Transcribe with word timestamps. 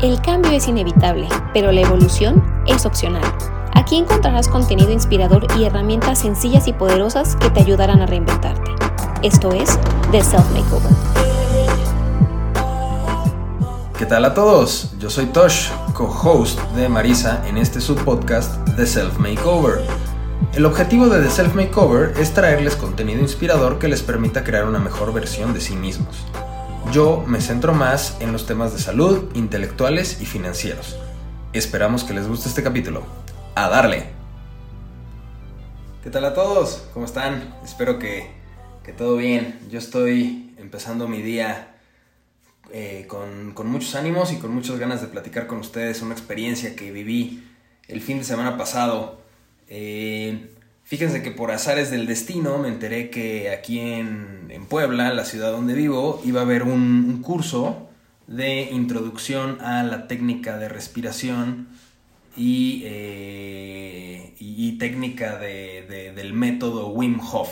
El 0.00 0.20
cambio 0.22 0.52
es 0.52 0.68
inevitable, 0.68 1.28
pero 1.52 1.72
la 1.72 1.80
evolución 1.80 2.44
es 2.68 2.86
opcional. 2.86 3.24
Aquí 3.74 3.96
encontrarás 3.96 4.46
contenido 4.46 4.92
inspirador 4.92 5.48
y 5.58 5.64
herramientas 5.64 6.20
sencillas 6.20 6.68
y 6.68 6.72
poderosas 6.72 7.34
que 7.34 7.50
te 7.50 7.58
ayudarán 7.58 8.00
a 8.00 8.06
reinventarte. 8.06 8.70
Esto 9.24 9.50
es 9.50 9.76
The 10.12 10.22
Self 10.22 10.48
Makeover. 10.52 10.92
¿Qué 13.98 14.06
tal 14.06 14.24
a 14.24 14.34
todos? 14.34 14.92
Yo 15.00 15.10
soy 15.10 15.26
Tosh, 15.26 15.70
co-host 15.94 16.60
de 16.76 16.88
Marisa 16.88 17.42
en 17.48 17.58
este 17.58 17.80
subpodcast 17.80 18.76
The 18.76 18.86
Self 18.86 19.18
Makeover. 19.18 19.80
El 20.54 20.64
objetivo 20.64 21.08
de 21.08 21.20
The 21.24 21.30
Self 21.30 21.56
Makeover 21.56 22.14
es 22.20 22.32
traerles 22.32 22.76
contenido 22.76 23.20
inspirador 23.20 23.80
que 23.80 23.88
les 23.88 24.02
permita 24.02 24.44
crear 24.44 24.64
una 24.64 24.78
mejor 24.78 25.12
versión 25.12 25.52
de 25.54 25.60
sí 25.60 25.74
mismos. 25.74 26.24
Yo 26.92 27.22
me 27.26 27.42
centro 27.42 27.74
más 27.74 28.16
en 28.20 28.32
los 28.32 28.46
temas 28.46 28.72
de 28.72 28.78
salud, 28.78 29.30
intelectuales 29.34 30.22
y 30.22 30.26
financieros. 30.26 30.98
Esperamos 31.52 32.02
que 32.02 32.14
les 32.14 32.26
guste 32.26 32.48
este 32.48 32.62
capítulo. 32.62 33.02
¡A 33.54 33.68
darle! 33.68 34.04
¿Qué 36.02 36.08
tal 36.08 36.24
a 36.24 36.32
todos? 36.32 36.88
¿Cómo 36.94 37.04
están? 37.04 37.54
Espero 37.62 37.98
que, 37.98 38.30
todo 38.96 39.18
bien. 39.18 39.60
Yo 39.70 39.78
estoy 39.78 40.54
empezando 40.56 41.08
mi 41.08 41.20
día 41.20 41.76
eh, 42.72 43.04
con, 43.06 43.54
muchos 43.70 43.94
ánimos 43.94 44.32
y 44.32 44.36
con 44.36 44.54
muchas 44.54 44.78
ganas 44.78 45.02
de 45.02 45.08
platicar 45.08 45.46
con 45.46 45.58
ustedes 45.58 46.00
una 46.00 46.14
experiencia 46.14 46.74
que 46.74 46.90
viví 46.90 47.46
el 47.86 48.00
fin 48.00 48.16
de 48.16 48.24
semana 48.24 48.56
pasado. 48.56 49.20
Eh, 49.68 50.54
Fíjense 50.88 51.22
que 51.22 51.30
por 51.30 51.50
azares 51.50 51.90
del 51.90 52.06
destino 52.06 52.56
me 52.56 52.68
enteré 52.68 53.10
que 53.10 53.50
aquí 53.50 53.78
en, 53.78 54.48
Puebla, 54.70 55.12
la 55.12 55.26
ciudad 55.26 55.52
donde 55.52 55.74
vivo, 55.74 56.22
iba 56.24 56.40
a 56.40 56.44
haber 56.44 56.62
un, 56.62 57.20
curso 57.22 57.90
de 58.26 58.70
introducción 58.70 59.60
a 59.60 59.82
la 59.82 60.08
técnica 60.08 60.56
de 60.56 60.70
respiración 60.70 61.68
y, 62.34 62.84
eh, 62.86 64.34
técnica 64.78 65.36
del 65.38 66.32
método 66.32 66.88
Wim 66.88 67.20
Hof. 67.20 67.50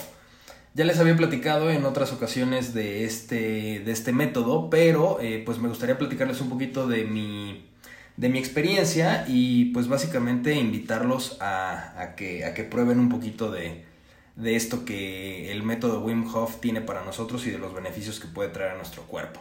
Ya 0.72 0.86
les 0.86 0.98
había 0.98 1.14
platicado 1.14 1.70
en 1.70 1.84
otras 1.84 2.14
ocasiones 2.14 2.72
de 2.72 3.04
este, 3.04 3.80
de 3.80 3.92
este 3.92 4.12
método, 4.12 4.70
pero 4.70 5.18
eh, 5.20 5.42
pues 5.44 5.58
me 5.58 5.68
gustaría 5.68 5.98
platicarles 5.98 6.40
un 6.40 6.48
poquito 6.48 6.86
de 6.86 7.04
mi, 7.04 7.65
de 8.16 8.28
mi 8.28 8.38
experiencia 8.38 9.24
y 9.28 9.66
pues 9.66 9.88
básicamente 9.88 10.54
invitarlos 10.54 11.36
a, 11.40 12.14
que, 12.16 12.44
a 12.44 12.54
que 12.54 12.64
prueben 12.64 12.98
un 12.98 13.08
poquito 13.08 13.50
de, 13.50 13.84
esto 14.42 14.84
que 14.84 15.52
el 15.52 15.62
método 15.62 16.00
Wim 16.00 16.26
Hof 16.34 16.60
tiene 16.60 16.80
para 16.80 17.04
nosotros 17.04 17.46
y 17.46 17.50
de 17.50 17.58
los 17.58 17.74
beneficios 17.74 18.20
que 18.20 18.28
puede 18.28 18.50
traer 18.50 18.72
a 18.72 18.76
nuestro 18.76 19.02
cuerpo. 19.02 19.40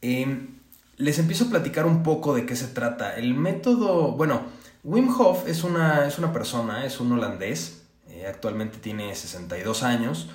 Em, 0.00 0.48
les 0.96 1.18
empiezo 1.18 1.44
a 1.44 1.50
platicar 1.50 1.86
un 1.86 2.02
poco 2.02 2.34
de 2.34 2.46
qué 2.46 2.56
se 2.56 2.68
trata. 2.68 3.16
El 3.16 3.34
método, 3.34 4.12
bueno, 4.12 4.42
Wim 4.84 5.08
Hof 5.18 5.46
es 5.46 5.64
una, 5.64 6.06
es 6.06 6.18
una 6.18 6.32
persona, 6.32 6.86
es 6.86 6.98
un 7.00 7.12
holandés, 7.12 7.84
eh, 8.08 8.26
actualmente 8.26 8.78
tiene 8.78 9.14
62 9.14 9.82
años. 9.82 10.28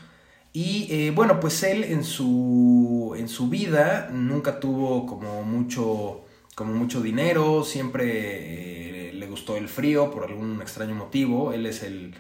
Y 0.53 0.87
eh, 0.89 1.11
bueno, 1.11 1.39
pues 1.39 1.61
él 1.63 1.83
en 1.83 2.03
su, 2.03 3.13
en 3.17 3.29
su 3.29 3.49
vida 3.49 4.09
nunca 4.11 4.59
tuvo 4.59 5.05
como 5.05 5.43
mucho 5.43 6.26
como 6.57 6.73
mucho 6.73 7.01
dinero, 7.01 7.63
siempre 7.63 9.09
eh, 9.09 9.13
le 9.13 9.27
gustó 9.27 9.57
el 9.57 9.69
frío 9.69 10.09
por 10.09 10.23
algún 10.23 10.59
extraño 10.59 10.95
motivo. 10.95 11.53
Él 11.53 11.67
es 11.67 11.83
el, 11.83 12.15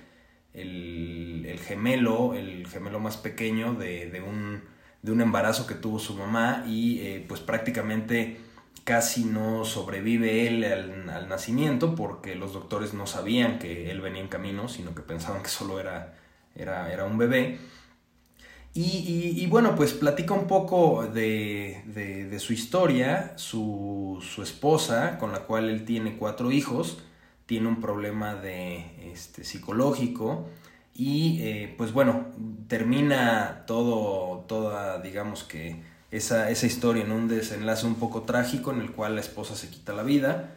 el, 0.53 1.59
gemelo, 1.65 2.35
el 2.35 2.67
gemelo 2.67 2.99
más 2.99 3.17
pequeño 3.17 3.73
de, 3.73 4.23
un, 4.23 4.61
de, 5.01 5.11
un, 5.11 5.21
embarazo 5.21 5.65
que 5.65 5.73
tuvo 5.73 5.97
su 5.97 6.13
mamá 6.13 6.65
y 6.67 6.99
eh, 6.99 7.25
pues 7.27 7.41
prácticamente 7.41 8.37
casi 8.83 9.25
no 9.25 9.65
sobrevive 9.65 10.47
él 10.47 10.63
al, 10.65 11.27
nacimiento 11.27 11.95
porque 11.95 12.35
los 12.35 12.53
doctores 12.53 12.93
no 12.93 13.07
sabían 13.07 13.57
que 13.57 13.89
él 13.89 14.01
venía 14.01 14.21
en 14.21 14.27
camino, 14.27 14.67
sino 14.67 14.93
que 14.93 15.01
pensaban 15.01 15.41
que 15.41 15.49
solo 15.49 15.79
era, 15.79 16.13
era, 16.53 16.93
era 16.93 17.05
un 17.05 17.17
bebé. 17.17 17.57
Y, 18.79 19.47
bueno, 19.47 19.75
pues 19.75 19.93
platica 19.93 20.35
un 20.35 20.45
poco 20.45 21.07
de, 21.07 22.37
su 22.39 22.53
historia, 22.53 23.33
su, 23.35 24.21
esposa, 24.43 25.17
con 25.17 25.31
la 25.31 25.39
cual 25.39 25.69
él 25.69 25.83
tiene 25.83 26.15
cuatro 26.15 26.51
hijos, 26.51 26.99
tiene 27.47 27.67
un 27.67 27.81
problema 27.81 28.35
de, 28.35 29.11
este, 29.11 29.43
psicológico. 29.43 30.47
Y 30.93 31.39
eh, 31.41 31.73
pues 31.75 31.91
bueno, 31.91 32.27
termina 32.67 33.63
todo, 33.65 34.45
toda, 34.47 34.99
digamos 34.99 35.43
que 35.43 35.81
esa, 36.11 36.51
esa, 36.51 36.67
historia 36.67 37.03
en 37.03 37.11
un 37.11 37.27
desenlace 37.27 37.87
un 37.87 37.95
poco 37.95 38.23
trágico 38.23 38.71
en 38.71 38.81
el 38.81 38.91
cual 38.91 39.15
la 39.15 39.21
esposa 39.21 39.55
se 39.55 39.69
quita 39.69 39.93
la 39.93 40.03
vida 40.03 40.51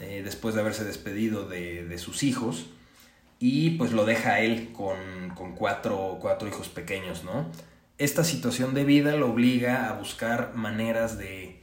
eh, 0.00 0.22
después 0.24 0.54
de 0.54 0.60
haberse 0.60 0.84
despedido 0.84 1.48
de, 1.48 1.96
sus 1.98 2.22
hijos 2.22 2.66
y 3.46 3.72
pues 3.72 3.92
lo 3.92 4.06
deja 4.06 4.40
él 4.40 4.72
con, 4.72 4.96
cuatro, 5.54 6.16
cuatro, 6.18 6.48
hijos 6.48 6.70
pequeños, 6.70 7.24
¿no? 7.24 7.50
Esta 7.98 8.24
situación 8.24 8.72
de 8.72 8.84
vida 8.84 9.16
lo 9.16 9.30
obliga 9.30 9.90
a 9.90 9.98
buscar 9.98 10.54
maneras 10.54 11.18
de, 11.18 11.62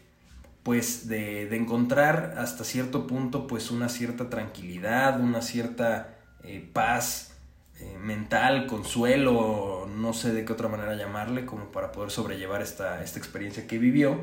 pues, 0.61 1.07
de, 1.07 1.55
encontrar 1.55 2.35
hasta 2.37 2.65
cierto 2.65 3.07
punto, 3.07 3.47
pues, 3.47 3.71
una 3.71 3.89
cierta 3.89 4.29
tranquilidad, 4.29 5.19
una 5.19 5.41
cierta 5.41 6.19
eh, 6.43 6.69
paz 6.71 7.35
eh, 7.79 7.97
mental, 7.99 8.67
consuelo, 8.67 9.89
no 9.91 10.13
sé 10.13 10.33
de 10.33 10.45
qué 10.45 10.53
otra 10.53 10.67
manera 10.67 10.93
llamarle, 10.93 11.47
como 11.47 11.71
para 11.71 11.91
poder 11.91 12.11
sobrellevar 12.11 12.61
esta, 12.61 13.03
esta 13.03 13.17
experiencia 13.17 13.65
que 13.65 13.79
vivió. 13.79 14.19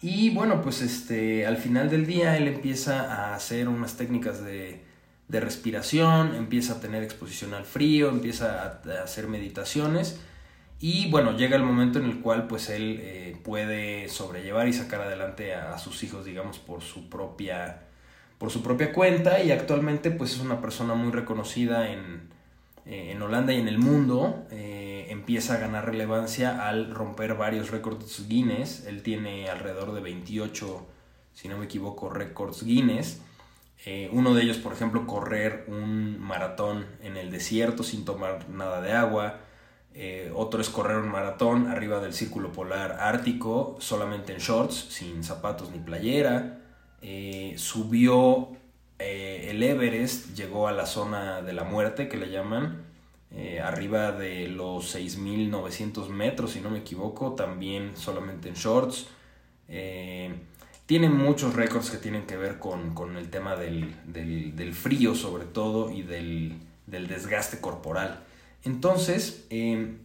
Y 0.00 0.30
bueno, 0.30 0.60
pues 0.60 0.82
este, 0.82 1.46
al 1.46 1.56
final 1.56 1.88
del 1.88 2.04
día 2.04 2.36
él 2.36 2.48
empieza 2.48 3.14
a 3.14 3.36
hacer 3.36 3.68
unas 3.68 3.96
técnicas 3.96 4.44
de, 4.44 4.92
de 5.28 5.40
respiración, 5.40 6.34
empieza 6.34 6.74
a 6.74 6.80
tener 6.80 7.02
exposición 7.02 7.54
al 7.54 7.64
frío, 7.64 8.08
empieza 8.08 8.80
a, 8.84 9.02
hacer 9.02 9.28
meditaciones 9.28 10.20
y 10.80 11.10
bueno, 11.10 11.36
llega 11.36 11.56
el 11.56 11.62
momento 11.62 11.98
en 11.98 12.04
el 12.04 12.20
cual 12.20 12.46
pues 12.46 12.68
él 12.68 12.98
eh, 13.00 13.36
puede 13.42 14.08
sobrellevar 14.08 14.68
y 14.68 14.72
sacar 14.72 15.00
adelante 15.00 15.54
a, 15.54 15.78
sus 15.78 16.02
hijos, 16.02 16.24
digamos, 16.24 16.58
por 16.58 16.82
su 16.82 17.08
propia 17.08 17.80
por 18.38 18.50
su 18.50 18.62
propia 18.62 18.92
cuenta 18.92 19.42
y 19.42 19.52
actualmente 19.52 20.10
pues 20.10 20.34
es 20.34 20.40
una 20.40 20.60
persona 20.60 20.94
muy 20.94 21.12
reconocida 21.12 21.90
en, 21.90 22.28
eh, 22.84 23.12
en 23.12 23.22
Holanda 23.22 23.54
y 23.54 23.60
en 23.60 23.68
el 23.68 23.78
mundo. 23.78 24.44
Eh, 24.50 25.06
empieza 25.08 25.54
a 25.54 25.58
ganar 25.58 25.86
relevancia 25.86 26.68
al 26.68 26.90
romper 26.90 27.34
varios 27.34 27.70
récords 27.70 28.28
Guinness. 28.28 28.84
Él 28.86 29.02
tiene 29.02 29.48
alrededor 29.48 29.94
de 29.94 30.00
28, 30.00 30.86
si 31.32 31.48
no 31.48 31.56
me 31.56 31.64
equivoco, 31.64 32.10
récords 32.10 32.64
Guinness. 32.64 33.20
Eh, 33.86 34.08
uno 34.12 34.34
de 34.34 34.42
ellos, 34.42 34.56
por 34.56 34.72
ejemplo, 34.72 35.06
correr 35.06 35.64
un 35.68 36.18
maratón 36.18 36.86
en 37.02 37.16
el 37.16 37.30
desierto 37.30 37.82
sin 37.82 38.04
tomar 38.04 38.48
nada 38.48 38.80
de 38.80 38.92
agua. 38.92 39.40
Eh, 39.92 40.32
otro 40.34 40.60
es 40.60 40.70
correr 40.70 40.96
un 40.96 41.10
maratón 41.10 41.68
arriba 41.68 42.00
del 42.00 42.14
círculo 42.14 42.50
polar 42.50 42.96
ártico, 43.00 43.76
solamente 43.80 44.32
en 44.32 44.38
shorts, 44.38 44.86
sin 44.88 45.22
zapatos 45.22 45.70
ni 45.70 45.78
playera. 45.78 46.60
Eh, 47.02 47.54
subió 47.58 48.48
el 48.98 49.62
Everest, 49.62 50.34
llegó 50.34 50.66
a 50.66 50.72
la 50.72 50.86
zona 50.86 51.42
de 51.42 51.52
la 51.52 51.64
muerte, 51.64 52.08
que 52.08 52.16
le 52.16 52.30
llaman, 52.30 52.84
arriba 53.62 54.12
de 54.12 54.48
los 54.48 54.94
6.900 54.94 56.08
metros, 56.08 56.52
si 56.52 56.60
no 56.60 56.70
me 56.70 56.78
equivoco, 56.78 57.34
también 57.34 57.96
solamente 57.96 58.48
en 58.48 58.54
shorts. 58.54 59.08
Tiene 60.86 61.08
muchos 61.08 61.54
récords 61.54 61.90
que 61.90 61.96
tienen 61.96 62.26
que 62.26 62.36
ver 62.36 62.58
con, 62.58 63.16
el 63.16 63.30
tema 63.30 63.56
del, 63.56 64.74
frío 64.74 65.14
sobre 65.14 65.46
todo 65.46 65.90
y 65.90 66.02
del, 66.02 66.60
desgaste 66.86 67.60
corporal. 67.60 68.22
Entonces, 68.64 69.46
em, 69.50 69.98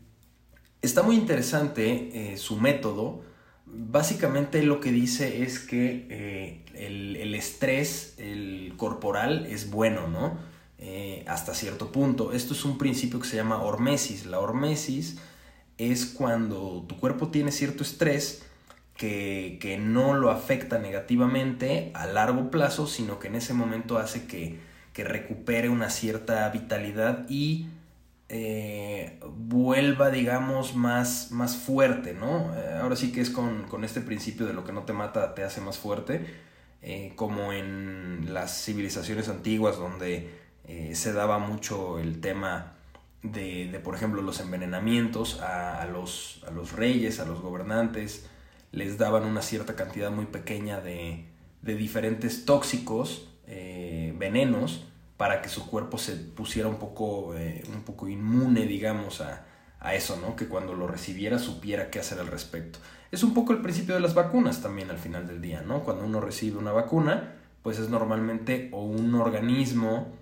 está 0.82 1.04
muy 1.04 1.16
interesante 1.16 2.32
eh, 2.34 2.38
su 2.38 2.58
método. 2.58 3.24
Básicamente 3.66 4.64
lo 4.64 4.80
que 4.80 4.92
dice 4.92 5.44
es 5.44 5.60
que 5.60 6.08
eh, 6.10 6.64
el, 6.76 7.36
estrés 7.36 8.16
el 8.18 8.74
corporal 8.78 9.46
es 9.48 9.70
bueno, 9.70 10.08
¿no? 10.08 10.38
Eh, 10.78 11.26
hasta 11.28 11.54
cierto 11.54 11.92
punto. 11.92 12.32
Esto 12.32 12.54
es 12.54 12.64
un 12.64 12.78
principio 12.78 13.20
que 13.20 13.28
se 13.28 13.36
llama 13.36 13.62
hormesis. 13.62 14.26
La 14.26 14.40
hormesis 14.40 15.18
es 15.78 16.06
cuando 16.06 16.86
tu 16.88 16.98
cuerpo 16.98 17.30
tiene 17.30 17.52
cierto 17.52 17.84
estrés, 17.84 18.44
que, 19.00 19.80
no 19.82 20.14
lo 20.14 20.30
afecta 20.30 20.78
negativamente 20.78 21.92
a 21.94 22.06
largo 22.06 22.52
plazo, 22.52 22.86
sino 22.86 23.18
que 23.18 23.30
en 23.30 23.36
ese 23.36 23.54
momento 23.54 23.98
hace 23.98 24.28
que, 24.28 24.68
recupere 25.00 25.70
una 25.70 25.90
cierta 25.90 26.50
vitalidad 26.50 27.26
y 27.30 27.70
eh, 28.28 29.18
vuelva, 29.34 30.10
digamos, 30.10 30.76
más, 30.76 31.32
más 31.32 31.56
fuerte, 31.56 32.14
¿no? 32.14 32.54
Eh, 32.54 32.80
ahora 32.82 32.98
sí 32.98 33.14
que 33.14 33.22
es 33.22 33.30
con, 33.30 33.66
este 33.86 34.02
principio 34.02 34.46
de 34.46 34.52
lo 34.52 34.66
que 34.66 34.74
no 34.74 34.84
te 34.84 34.92
mata 34.92 35.34
te 35.36 35.46
hace 35.46 35.62
más 35.62 35.78
fuerte, 35.78 36.26
eh, 36.82 37.14
como 37.16 37.54
en 37.54 38.34
las 38.34 38.62
civilizaciones 38.66 39.30
antiguas 39.30 39.78
donde 39.78 40.38
se 40.92 41.14
daba 41.14 41.40
mucho 41.40 41.98
el 41.98 42.20
tema 42.20 42.74
de, 43.24 43.80
por 43.82 43.96
ejemplo, 43.96 44.22
los 44.22 44.42
envenenamientos 44.42 45.40
a, 45.40 45.86
los, 45.86 46.44
a 46.46 46.52
los 46.52 46.74
reyes, 46.74 47.22
a 47.22 47.26
los 47.26 47.40
gobernantes, 47.40 48.28
les 48.72 48.98
daban 48.98 49.26
una 49.26 49.42
cierta 49.42 49.76
cantidad 49.76 50.12
muy 50.12 50.26
pequeña 50.26 50.80
de, 50.82 51.26
de 51.62 51.76
diferentes 51.76 52.46
tóxicos, 52.46 53.28
eh, 53.48 54.14
venenos, 54.18 54.86
para 55.18 55.42
que 55.42 55.50
su 55.50 55.68
cuerpo 55.68 55.98
se 55.98 56.16
pusiera 56.16 56.70
un 56.70 56.78
poco, 56.78 57.36
eh, 57.36 57.64
un 57.74 57.82
poco 57.82 58.08
inmune, 58.08 58.66
digamos, 58.66 59.22
a, 59.22 59.46
a 59.80 59.96
eso, 59.96 60.18
¿no? 60.22 60.36
Que 60.36 60.48
cuando 60.48 60.74
lo 60.74 60.88
recibiera 60.88 61.40
supiera 61.40 61.90
qué 61.90 62.00
hacer 62.00 62.20
al 62.20 62.28
respecto. 62.28 62.80
Es 63.12 63.24
un 63.24 63.34
poco 63.34 63.54
el 63.54 63.62
principio 63.62 63.96
de 63.96 64.02
las 64.02 64.14
vacunas 64.14 64.62
también 64.62 64.92
al 64.92 64.98
final 64.98 65.28
del 65.28 65.42
día, 65.42 65.62
¿no? 65.62 65.84
Cuando 65.84 66.06
uno 66.06 66.22
recibe 66.22 66.58
una 66.58 66.72
vacuna, 66.72 67.34
pues 67.64 67.80
es 67.80 67.90
normalmente 67.90 68.70
o 68.72 68.84
un 68.84 69.14
organismo, 69.16 70.14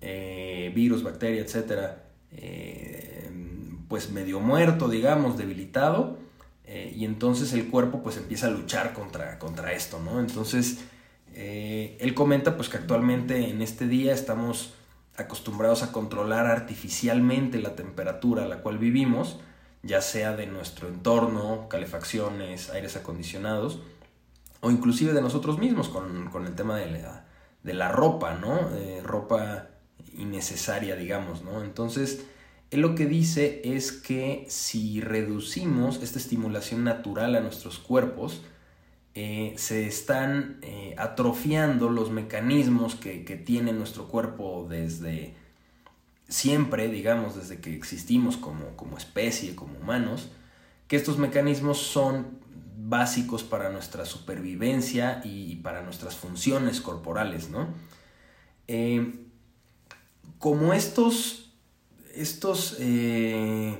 eh, 0.00 0.72
virus, 0.74 1.02
bacteria, 1.02 1.42
etcétera, 1.42 2.04
pues 3.88 4.10
medio 4.10 4.38
muerto, 4.38 4.88
digamos, 4.88 5.36
debilitado, 5.36 6.18
eh, 6.68 6.92
y 6.94 7.04
entonces 7.04 7.52
el 7.52 7.68
cuerpo 7.68 8.02
pues 8.02 8.16
empieza 8.16 8.46
a 8.46 8.50
luchar 8.50 8.92
contra, 8.92 9.38
contra 9.38 9.72
esto, 9.72 10.00
¿no? 10.00 10.20
Entonces, 10.20 10.84
él 11.34 12.14
comenta 12.14 12.56
pues 12.56 12.68
que 12.68 12.78
actualmente 12.78 13.48
en 13.48 13.62
este 13.62 13.86
día 13.86 14.12
estamos 14.12 14.74
acostumbrados 15.18 15.82
a 15.82 15.92
controlar 15.92 16.46
artificialmente 16.46 17.58
la 17.58 17.74
temperatura 17.74 18.44
a 18.44 18.48
la 18.48 18.58
cual 18.58 18.78
vivimos, 18.78 19.38
ya 19.82 20.00
sea 20.00 20.34
de 20.34 20.46
nuestro 20.46 20.88
entorno, 20.88 21.68
calefacciones, 21.68 22.70
aires 22.70 22.96
acondicionados, 22.96 23.80
o 24.60 24.70
inclusive 24.70 25.12
de 25.12 25.20
nosotros 25.20 25.58
mismos 25.58 25.88
con, 25.88 26.46
el 26.46 26.54
tema 26.54 26.76
de 26.78 26.90
la, 26.90 27.26
de 27.64 27.74
la 27.74 27.90
ropa, 27.90 28.34
¿no? 28.34 28.70
Eh, 28.76 29.00
ropa 29.04 29.68
innecesaria, 30.16 30.94
digamos, 30.94 31.42
¿no? 31.42 31.62
Entonces, 31.64 32.24
él 32.70 32.80
lo 32.80 32.94
que 32.94 33.06
dice 33.06 33.62
es 33.64 33.92
que 33.92 34.44
si 34.48 35.00
reducimos 35.00 36.02
esta 36.02 36.18
estimulación 36.18 36.84
natural 36.84 37.34
a 37.34 37.40
nuestros 37.40 37.78
cuerpos, 37.78 38.42
eh, 39.14 39.54
se 39.56 39.86
están 39.86 40.58
eh, 40.62 40.94
atrofiando 40.98 41.88
los 41.88 42.10
mecanismos 42.10 42.94
que, 42.94 43.24
que, 43.24 43.36
tiene 43.36 43.72
nuestro 43.72 44.06
cuerpo 44.06 44.66
desde 44.68 45.34
siempre, 46.28 46.88
digamos, 46.88 47.34
desde 47.34 47.60
que 47.60 47.74
existimos 47.74 48.36
como, 48.36 48.76
como 48.76 48.98
especie, 48.98 49.56
como 49.56 49.78
humanos, 49.78 50.28
que 50.86 50.96
estos 50.96 51.18
mecanismos 51.18 51.78
son 51.78 52.38
básicos 52.76 53.42
para 53.42 53.70
nuestra 53.70 54.04
supervivencia 54.04 55.20
y 55.24 55.56
para 55.56 55.82
nuestras 55.82 56.16
funciones 56.16 56.80
corporales, 56.80 57.50
¿no? 57.50 57.68
Eh, 58.68 59.14
como 60.38 60.72
estos, 60.72 61.47
estos 62.20 62.76
eh, 62.80 63.78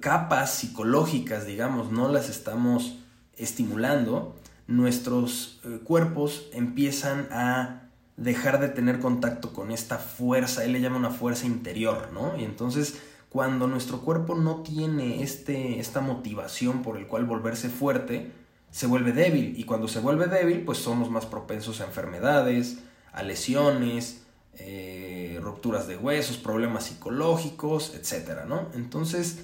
capas 0.00 0.54
psicológicas, 0.54 1.46
digamos, 1.46 1.90
no 1.90 2.08
las 2.08 2.28
estamos 2.28 2.98
estimulando, 3.36 4.36
nuestros 4.66 5.60
eh, 5.64 5.80
cuerpos 5.82 6.48
empiezan 6.52 7.28
a 7.30 7.90
dejar 8.16 8.60
de 8.60 8.68
tener 8.68 9.00
contacto 9.00 9.52
con 9.52 9.72
esta 9.72 9.98
fuerza, 9.98 10.64
él 10.64 10.72
le 10.72 10.80
llama 10.80 10.96
una 10.96 11.10
fuerza 11.10 11.46
interior, 11.46 12.10
¿no? 12.12 12.38
Y 12.38 12.44
entonces 12.44 13.00
cuando 13.28 13.66
nuestro 13.66 14.02
cuerpo 14.02 14.36
no 14.36 14.62
tiene 14.62 15.24
este, 15.24 15.80
esta 15.80 16.00
motivación 16.00 16.82
por 16.82 16.96
el 16.96 17.08
cual 17.08 17.24
volverse 17.24 17.68
fuerte, 17.68 18.30
se 18.70 18.86
vuelve 18.86 19.10
débil. 19.10 19.58
Y 19.58 19.64
cuando 19.64 19.88
se 19.88 19.98
vuelve 19.98 20.26
débil, 20.26 20.64
pues 20.64 20.78
somos 20.78 21.10
más 21.10 21.26
propensos 21.26 21.80
a 21.80 21.84
enfermedades, 21.86 22.78
a 23.12 23.24
lesiones, 23.24 24.23
eh, 24.58 25.38
rupturas 25.42 25.88
de 25.88 25.96
huesos, 25.96 26.36
problemas 26.36 26.84
psicológicos, 26.84 27.94
etc. 27.94 28.44
¿no? 28.46 28.68
Entonces, 28.74 29.38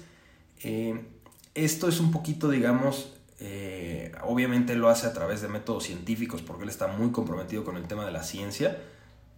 eh, 0.63 1.01
esto 1.53 1.89
es 1.89 1.99
un 1.99 2.11
poquito, 2.11 2.49
digamos, 2.49 3.13
eh, 3.39 4.13
obviamente 4.23 4.75
lo 4.75 4.89
hace 4.89 5.07
a 5.07 5.13
través 5.13 5.41
de 5.41 5.47
métodos 5.47 5.83
científicos 5.83 6.41
porque 6.41 6.63
él 6.63 6.69
está 6.69 6.87
muy 6.87 7.11
comprometido 7.11 7.63
con 7.63 7.75
el 7.75 7.87
tema 7.87 8.05
de 8.05 8.11
la 8.11 8.23
ciencia, 8.23 8.81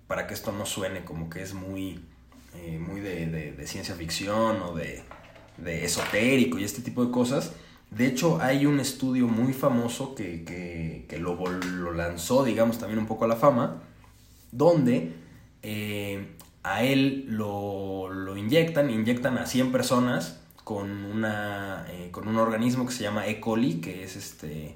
para 0.08 0.28
que 0.28 0.34
esto 0.34 0.52
no 0.52 0.66
suene 0.66 1.04
como 1.06 1.30
que 1.30 1.42
es 1.42 1.54
muy 1.54 2.06
muy 2.80 3.02
de, 3.02 3.66
ciencia 3.66 3.96
ficción 3.96 4.62
o 4.62 4.76
de, 4.76 5.04
esotérico 5.84 6.60
y 6.60 6.64
este 6.64 6.84
tipo 6.84 7.04
de 7.04 7.12
cosas. 7.12 7.54
De 7.90 8.08
hecho, 8.08 8.40
hay 8.42 8.66
un 8.68 8.80
estudio 8.80 9.28
muy 9.28 9.54
famoso 9.54 10.14
que, 10.16 11.06
lo, 11.20 11.94
lanzó, 11.94 12.44
digamos, 12.44 12.78
también 12.78 13.00
un 13.00 13.08
poco 13.08 13.26
a 13.26 13.28
la 13.28 13.36
fama, 13.36 13.82
donde 14.52 15.23
eh, 15.64 16.28
a 16.62 16.84
él 16.84 17.26
lo, 17.30 18.36
inyectan, 18.38 18.90
inyectan 18.90 19.38
a 19.38 19.46
100 19.46 19.72
personas 19.72 20.40
con, 20.64 21.06
una, 21.06 21.86
eh, 21.90 22.10
con 22.12 22.28
un 22.28 22.38
organismo 22.38 22.86
que 22.86 22.92
se 22.92 23.04
llama 23.04 23.28
E. 23.28 23.40
coli, 23.40 23.76
que 23.76 24.04
es, 24.04 24.16
este, 24.18 24.76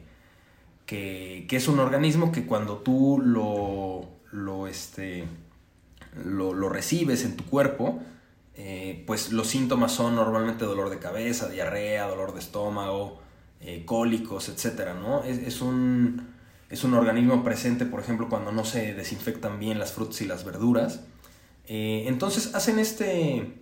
que, 0.85 1.45
que 1.47 1.55
es 1.57 1.67
un 1.67 1.79
organismo 1.79 2.31
que 2.31 2.45
cuando 2.45 2.77
tú 2.77 3.21
lo, 3.23 4.05
lo, 4.31 4.67
este, 4.67 5.25
lo, 6.25 6.69
recibes 6.69 7.25
en 7.25 7.35
tu 7.35 7.45
cuerpo, 7.45 7.99
eh, 8.55 9.03
pues 9.05 9.31
los 9.33 9.47
síntomas 9.47 9.91
son 9.91 10.15
normalmente 10.15 10.65
dolor 10.65 10.89
de 10.89 10.99
cabeza, 10.99 11.49
diarrea, 11.49 12.07
dolor 12.07 12.33
de 12.33 12.39
estómago, 12.39 13.21
cólicos, 13.85 14.49
etc. 14.49 14.93
¿no? 15.01 15.23
Es, 15.23 15.61
un, 15.61 16.36
es, 16.69 16.83
un, 16.83 16.93
organismo 16.93 17.43
presente, 17.43 17.85
por 17.85 17.99
ejemplo, 17.99 18.29
cuando 18.29 18.51
no 18.51 18.65
se 18.65 18.93
desinfectan 18.93 19.59
bien 19.59 19.79
las 19.79 19.93
frutas 19.93 20.21
y 20.21 20.25
las 20.25 20.45
verduras. 20.45 21.01
Eh, 21.65 22.05
entonces 22.07 22.55
hacen 22.55 22.79
este, 22.79 23.53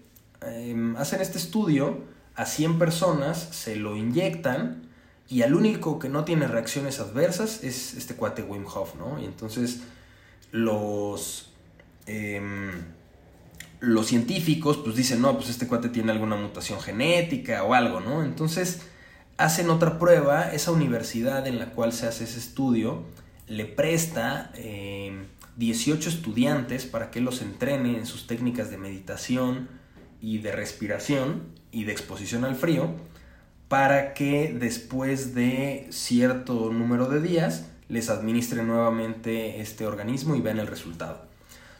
em, 0.41 0.95
hacen 0.97 1.21
este 1.21 1.37
estudio 1.37 1.99
a 2.35 2.45
100 2.45 2.77
personas, 2.77 3.49
se 3.51 3.75
lo 3.75 3.95
inyectan 3.95 4.89
y 5.27 5.41
al 5.41 5.55
único 5.55 5.99
que 5.99 6.09
no 6.09 6.23
tiene 6.23 6.47
reacciones 6.47 6.99
adversas 6.99 7.63
es 7.63 7.95
este 7.95 8.15
cuate 8.15 8.43
Wim 8.43 8.65
Hof, 8.67 8.95
¿no? 8.95 9.19
Y 9.19 9.25
entonces 9.25 9.81
los 10.51 11.51
Em, 12.07 12.71
los 13.79 14.07
científicos 14.07 14.77
pues 14.77 14.95
dicen, 14.95 15.21
no, 15.21 15.35
pues 15.35 15.49
este 15.49 15.67
cuate 15.67 15.89
tiene 15.89 16.11
alguna 16.11 16.35
mutación 16.35 16.79
genética 16.79 17.63
o 17.63 17.73
algo, 17.73 17.99
¿no? 17.99 18.23
Entonces 18.23 18.81
hacen 19.37 19.69
otra 19.69 19.99
prueba, 19.99 20.51
esa 20.51 20.71
universidad 20.71 21.47
en 21.47 21.59
la 21.59 21.71
cual 21.71 21.93
se 21.93 22.07
hace 22.07 22.23
ese 22.23 22.39
estudio 22.39 23.03
le 23.47 23.65
presta 23.65 24.51
18 25.55 26.09
em, 26.09 26.15
estudiantes 26.15 26.85
para 26.85 27.11
que 27.11 27.21
los 27.21 27.41
entrene 27.41 27.97
en 27.97 28.05
sus 28.05 28.27
técnicas 28.27 28.71
de 28.71 28.77
meditación 28.77 29.69
y 30.21 30.39
de 30.39 30.51
respiración 30.51 31.43
y 31.71 31.83
de 31.83 31.91
exposición 31.91 32.45
al 32.45 32.55
frío 32.55 32.95
para 33.67 34.13
que 34.13 34.55
después 34.57 35.35
de 35.35 35.87
cierto 35.91 36.71
número 36.71 37.07
de 37.07 37.21
días 37.21 37.65
les 37.87 38.09
administre 38.09 38.63
nuevamente 38.63 39.61
este 39.61 39.85
organismo 39.85 40.35
y 40.35 40.41
vean 40.41 40.59
el 40.59 40.67
resultado. 40.67 41.25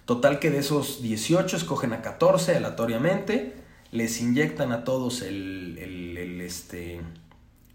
Total 0.05 0.39
que 0.39 0.51
de 0.51 0.59
esos 0.59 1.01
18 1.01 1.57
escogen 1.57 1.93
a 1.93 2.01
14 2.01 2.55
aleatoriamente, 2.55 3.55
les 3.91 4.21
inyectan 4.21 4.71
a 4.71 4.83
todos 4.83 5.21
el, 5.21 6.41
este, 6.41 7.01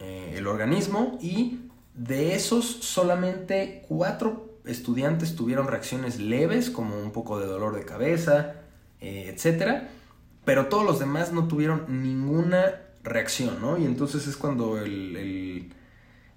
eh, 0.01 0.35
el 0.37 0.47
organismo 0.47 1.19
y 1.23 1.61
de 1.95 2.35
esos 2.35 2.65
solamente 2.65 3.85
4 3.89 4.61
estudiantes 4.65 5.37
tuvieron 5.37 5.69
reacciones 5.69 6.19
leves 6.19 6.71
como 6.71 6.99
un 6.99 7.13
poco 7.13 7.39
de 7.39 7.47
dolor 7.47 7.75
de 7.77 7.85
cabeza, 7.85 8.57
eh, 9.01 9.35
etc. 9.35 9.85
Pero 10.45 10.67
todos 10.67 10.85
los 10.85 10.99
demás 10.99 11.33
no 11.33 11.47
tuvieron 11.47 12.03
ninguna 12.03 12.83
reacción, 13.03 13.61
¿no? 13.61 13.79
Y 13.79 13.85
entonces 13.85 14.27
es 14.27 14.37
cuando 14.37 14.79
el 14.79 15.73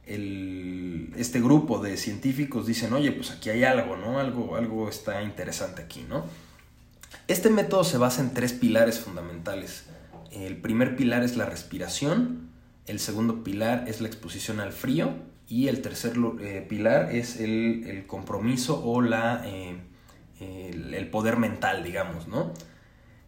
este 0.05 1.39
grupo 1.39 1.79
de 1.79 1.97
científicos 1.97 2.67
dicen, 2.67 2.93
oye, 2.93 3.11
pues 3.11 3.31
aquí 3.31 3.49
hay 3.49 3.63
algo, 3.63 3.95
¿no? 3.95 4.19
Algo, 4.19 4.55
algo 4.55 4.89
está 4.89 5.21
interesante 5.23 5.81
aquí, 5.81 6.05
¿no? 6.07 6.25
Este 7.27 7.49
método 7.49 7.83
se 7.83 7.97
basa 7.97 8.21
en 8.21 8.33
tres 8.33 8.53
pilares 8.53 8.99
fundamentales. 8.99 9.85
El 10.31 10.57
primer 10.57 10.95
pilar 10.95 11.23
es 11.23 11.37
la 11.37 11.45
respiración, 11.45 12.49
el 12.87 12.99
segundo 12.99 13.43
pilar 13.43 13.85
es 13.87 14.01
la 14.01 14.07
exposición 14.07 14.59
al 14.59 14.71
frío 14.71 15.13
y 15.47 15.67
el 15.67 15.81
tercer 15.81 16.13
eh, 16.41 16.65
pilar 16.67 17.13
es 17.13 17.39
el, 17.39 18.05
compromiso 18.07 18.83
o 18.83 19.01
la, 19.01 19.41
eh, 19.45 19.77
el, 20.39 21.09
poder 21.09 21.37
mental, 21.37 21.83
digamos, 21.83 22.27
¿no? 22.27 22.53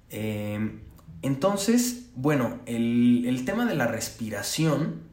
Eh, 0.09 0.79
entonces, 1.21 2.09
bueno, 2.15 2.59
el, 2.65 3.25
el 3.25 3.45
tema 3.45 3.65
de 3.65 3.75
la 3.75 3.87
respiración 3.87 5.05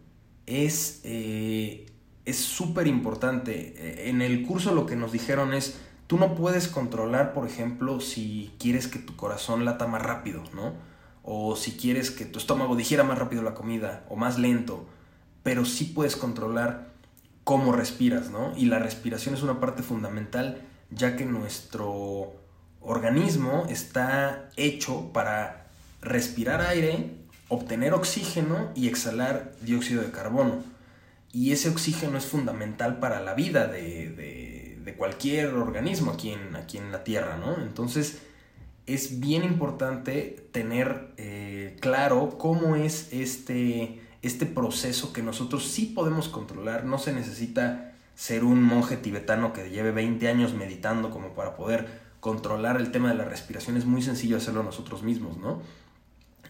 eh, 0.46 1.87
es 2.25 2.37
súper 2.37 2.87
importante. 2.87 3.75
Eh, 3.76 4.11
en 4.11 4.22
el 4.22 4.46
curso 4.46 4.75
lo 4.75 4.87
que 4.87 4.96
nos 4.96 5.12
dijeron 5.12 5.54
es, 5.54 5.78
tú 6.06 6.18
no 6.18 6.34
puedes 6.34 6.68
controlar, 6.68 7.32
por 7.32 7.46
ejemplo, 7.46 8.00
si 8.00 8.52
quieres 8.58 8.88
que 8.88 8.99
tu 8.99 9.16
corazón 9.16 9.64
lata 9.64 9.87
más 9.87 10.02
rápido, 10.02 10.42
¿no? 10.54 10.75
O 11.23 11.57
si 11.57 11.73
quieres 11.73 12.11
que 12.11 12.25
tu 12.25 12.38
estómago 12.38 12.76
digiera 12.76 13.05
más 13.05 13.19
rápido 13.19 13.43
la 13.43 13.55
comida 13.55 14.05
o 14.09 14.17
más 14.17 14.38
lento, 14.38 14.87
pero 15.43 15.64
sí 15.64 15.85
puedes 15.85 16.17
controlar 16.17 16.93
cómo 17.45 17.73
respiras, 17.73 18.31
¿no? 18.31 18.52
Y 18.57 18.67
la 18.67 18.79
respiración 18.79 19.35
es 19.35 19.43
una 19.43 19.61
parte 19.61 19.83
fundamental 19.83 20.62
ya 20.91 21.17
que 21.17 21.25
nuestro 21.25 22.35
organismo 22.81 23.67
está 23.69 24.50
hecho 24.57 25.12
para 25.12 25.71
respirar 26.00 26.61
aire 26.61 27.23
obtener 27.52 27.93
oxígeno 27.93 28.71
y 28.75 28.88
exhalar 28.88 29.52
dióxido 29.61 30.02
de 30.02 30.11
carbono. 30.11 30.62
Y 31.33 31.52
ese 31.52 31.69
oxígeno 31.69 32.17
es 32.17 32.25
fundamental 32.25 32.99
para 32.99 33.21
la 33.21 33.35
vida 33.35 33.67
de, 33.67 34.09
de, 34.83 34.95
cualquier 34.97 35.55
organismo 35.55 36.12
aquí 36.12 36.31
en, 36.31 36.55
aquí 36.55 36.79
en 36.79 36.93
la 36.93 37.02
Tierra, 37.02 37.37
¿no? 37.37 37.61
Entonces 37.61 38.19
es 38.86 39.20
bien 39.20 39.44
importante 39.44 40.48
tener 40.52 41.12
eh, 41.16 41.76
claro 41.80 42.36
cómo 42.38 42.76
es 42.76 43.12
este, 43.12 44.00
este 44.22 44.46
proceso 44.46 45.12
que 45.12 45.22
nosotros 45.22 45.66
sí 45.66 45.86
podemos 45.86 46.28
controlar, 46.28 46.84
no 46.84 46.98
se 46.98 47.12
necesita 47.12 47.92
ser 48.14 48.44
un 48.44 48.62
monje 48.62 48.96
tibetano 48.96 49.52
que 49.52 49.70
lleve 49.70 49.90
20 49.92 50.28
años 50.28 50.54
meditando 50.54 51.10
como 51.10 51.34
para 51.34 51.56
poder 51.56 52.00
controlar 52.20 52.76
el 52.76 52.92
tema 52.92 53.10
de 53.10 53.16
la 53.16 53.24
respiración, 53.24 53.76
es 53.76 53.84
muy 53.84 54.02
sencillo 54.02 54.36
hacerlo 54.36 54.62
nosotros 54.62 55.02
mismos, 55.02 55.38
¿no? 55.38 55.62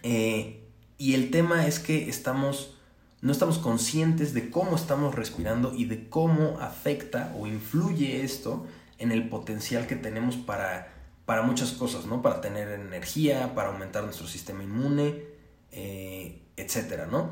Eh, 0.03 0.67
y 0.97 1.13
el 1.15 1.31
tema 1.31 1.65
es 1.65 1.79
que 1.79 2.09
estamos 2.09 2.77
no 3.23 3.31
estamos 3.31 3.57
conscientes 3.57 4.33
de 4.33 4.51
cómo 4.51 4.75
estamos 4.75 5.15
respirando 5.15 5.73
y 5.73 5.85
de 5.85 6.09
cómo 6.09 6.59
afecta 6.59 7.33
o 7.39 7.47
influye 7.47 8.21
esto 8.21 8.67
en 8.97 9.13
el 9.13 9.29
potencial 9.29 9.87
que 9.87 9.95
tenemos 9.95 10.35
para, 10.35 10.92
para 11.25 11.41
muchas 11.41 11.71
cosas, 11.71 12.05
¿no? 12.05 12.21
Para 12.21 12.41
tener 12.41 12.69
energía, 12.69 13.53
para 13.55 13.69
aumentar 13.69 14.03
nuestro 14.03 14.27
sistema 14.27 14.63
inmune, 14.63 15.23
eh, 15.71 16.41
etcétera, 16.57 17.07
¿no? 17.07 17.31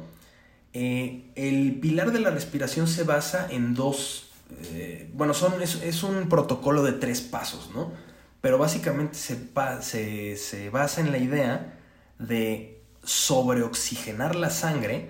Eh, 0.74 1.32
el 1.36 1.80
pilar 1.82 2.12
de 2.12 2.20
la 2.20 2.30
respiración 2.30 2.88
se 2.88 3.04
basa 3.04 3.48
en 3.50 3.74
dos, 3.74 4.32
eh, 4.64 5.10
bueno, 5.14 5.34
son, 5.34 5.62
es, 5.62 6.04
un 6.04 6.30
protocolo 6.30 6.84
de 6.84 6.94
tres 6.94 7.22
pasos, 7.22 7.72
¿no? 7.74 7.92
Pero 8.40 8.58
básicamente 8.58 9.18
se, 9.18 10.70
basa 10.70 11.02
en 11.02 11.12
la 11.12 11.18
idea 11.18 11.78
de 12.20 12.82
sobreoxigenar 13.04 14.36
la 14.36 14.50
sangre, 14.50 15.10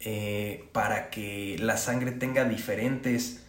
eh, 0.00 0.68
para 0.72 1.10
que 1.10 1.56
la 1.60 1.76
sangre 1.76 2.12
tenga 2.12 2.44
diferentes, 2.44 3.44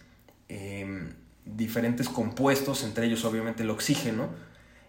em, 0.48 1.14
diferentes 1.44 2.08
compuestos, 2.08 2.84
entre 2.84 3.06
ellos 3.06 3.24
obviamente 3.24 3.62
el 3.62 3.70
oxígeno, 3.70 4.30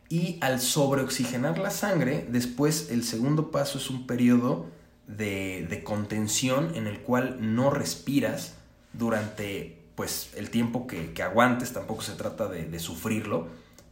y 0.10 0.38
al 0.42 0.62
sobreoxigenar 0.62 1.58
la 1.58 1.72
sangre, 1.72 2.26
después 2.30 2.92
el 2.92 3.04
segundo 3.04 3.52
paso 3.52 3.78
es 3.78 3.90
un 3.90 4.06
periodo 4.06 4.68
de, 5.08 5.82
contención 5.84 6.76
en 6.76 6.88
el 6.88 7.00
cual 7.00 7.38
no 7.40 7.70
respiras 7.70 8.56
durante 8.94 9.78
pues, 9.96 10.32
el 10.36 10.50
tiempo 10.50 10.88
que, 10.88 11.12
aguantes, 11.24 11.74
tampoco 11.74 12.02
se 12.02 12.14
trata 12.14 12.48
de, 12.48 12.80
sufrirlo, 12.80 13.48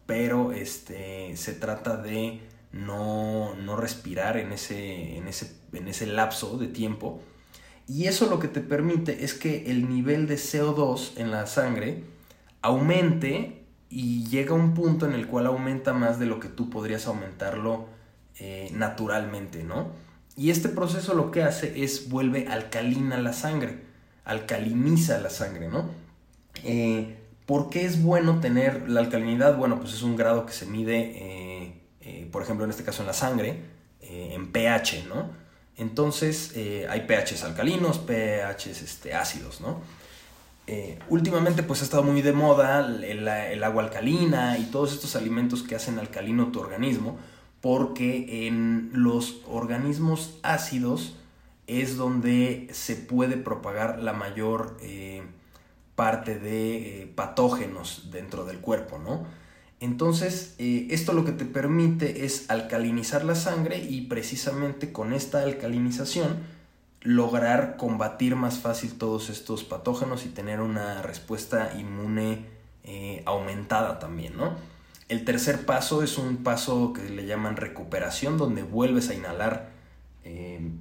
pero 0.06 0.52
este, 0.52 1.36
se 1.36 1.54
trata 1.54 1.98
de 1.98 2.42
no, 2.72 3.56
respirar 3.78 4.38
en 4.38 4.52
ese, 4.52 5.18
en, 5.18 5.28
ese, 5.28 5.56
en 5.74 5.88
ese 5.88 6.06
lapso 6.06 6.58
de 6.58 6.68
tiempo. 6.68 7.22
Y 7.88 8.06
eso 8.06 8.30
lo 8.30 8.40
que 8.40 8.48
te 8.48 8.62
permite 8.62 9.24
es 9.24 9.34
que 9.34 9.70
el 9.70 9.90
nivel 9.90 10.28
de 10.28 10.36
CO2 10.36 11.18
en 11.18 11.32
la 11.32 11.48
sangre 11.48 12.04
aumente 12.62 13.63
y 13.94 14.26
llega 14.28 14.54
un 14.54 14.74
punto 14.74 15.06
en 15.06 15.14
el 15.14 15.28
cual 15.28 15.46
aumenta 15.46 15.94
más 15.94 16.20
de 16.20 16.26
lo 16.26 16.40
que 16.40 16.48
tú 16.48 16.70
podrías 16.70 17.06
aumentarlo 17.06 17.88
eh, 18.40 18.70
naturalmente, 18.74 19.64
¿no? 19.64 19.92
Y 20.36 20.50
este 20.50 20.68
proceso 20.70 21.14
lo 21.14 21.30
que 21.30 21.44
hace 21.44 21.84
es 21.84 22.10
vuelve 22.10 22.48
alcalina 22.48 23.18
la 23.20 23.34
sangre, 23.34 23.82
alcaliniza 24.26 25.20
la 25.20 25.30
sangre, 25.30 25.68
¿no? 25.68 25.90
Eh, 26.64 27.20
¿Por 27.46 27.70
qué 27.70 27.86
es 27.86 28.02
bueno 28.02 28.40
tener 28.40 28.90
la 28.90 29.02
alcalinidad? 29.02 29.58
Bueno, 29.58 29.80
pues 29.80 29.94
es 29.94 30.02
un 30.02 30.16
grado 30.16 30.46
que 30.46 30.54
se 30.54 30.66
mide, 30.66 31.74
eh, 32.02 32.28
por 32.32 32.42
ejemplo, 32.42 32.66
en 32.66 32.72
este 32.72 32.84
caso 32.84 33.04
en 33.04 33.08
la 33.08 33.14
sangre, 33.14 33.60
en 34.02 34.52
pH, 34.52 35.06
¿no? 35.08 35.44
Entonces 35.78 36.52
eh, 36.56 36.86
hay 36.90 37.02
pHs 37.02 37.44
alcalinos, 37.44 38.00
pHs 38.00 38.82
este, 38.82 39.14
ácidos, 39.14 39.62
¿no? 39.62 39.82
Eh, 40.66 40.98
últimamente 41.10 41.62
pues 41.62 41.82
ha 41.82 41.84
estado 41.84 42.04
muy 42.04 42.22
de 42.22 42.32
moda 42.32 42.80
el, 42.80 43.64
agua 43.64 43.84
alcalina 43.84 44.58
y 44.58 44.64
todos 44.66 44.94
estos 44.94 45.18
alimentos 45.18 45.62
que 45.62 45.76
hacen 45.76 46.00
alcalino 46.00 46.54
tu 46.54 46.62
organismo 46.62 47.18
porque 47.60 48.48
en 48.48 48.90
los 48.94 49.42
organismos 49.48 50.40
ácidos 50.42 51.18
es 51.68 51.98
donde 51.98 52.70
se 52.72 52.96
puede 52.96 53.38
propagar 53.38 54.00
la 54.00 54.14
mayor 54.14 54.78
eh, 54.82 55.24
parte 55.96 56.40
de 56.40 57.12
patógenos 57.16 58.10
dentro 58.12 58.46
del 58.46 58.60
cuerpo, 58.60 59.00
¿no? 59.00 59.26
Entonces, 59.80 60.56
eh, 60.60 60.88
esto 60.92 61.12
lo 61.12 61.26
que 61.26 61.34
te 61.34 61.44
permite 61.44 62.26
es 62.26 62.50
alcalinizar 62.50 63.26
la 63.26 63.36
sangre 63.36 63.78
y 63.78 64.02
precisamente 64.02 64.94
con 64.94 65.12
esta 65.12 65.44
alcalinización 65.44 66.38
lograr 67.04 67.76
combatir 67.78 68.36
más 68.36 68.60
fácil 68.60 68.98
todos 68.98 69.30
estos 69.30 69.64
patógenos 69.64 70.26
y 70.26 70.30
tener 70.30 70.62
una 70.62 71.02
respuesta 71.02 71.74
inmune 71.78 72.46
eh, 72.84 73.22
aumentada 73.26 74.00
también, 74.00 74.38
¿no? 74.38 74.56
El 75.10 75.26
tercer 75.26 75.66
paso 75.66 76.02
es 76.02 76.18
un 76.18 76.38
paso 76.38 76.94
que 76.94 77.10
le 77.10 77.26
llaman 77.26 77.58
recuperación, 77.58 78.38
donde 78.38 78.64
vuelves 78.64 79.10
a 79.10 79.14
inhalar, 79.14 79.70
eh, 80.24 80.72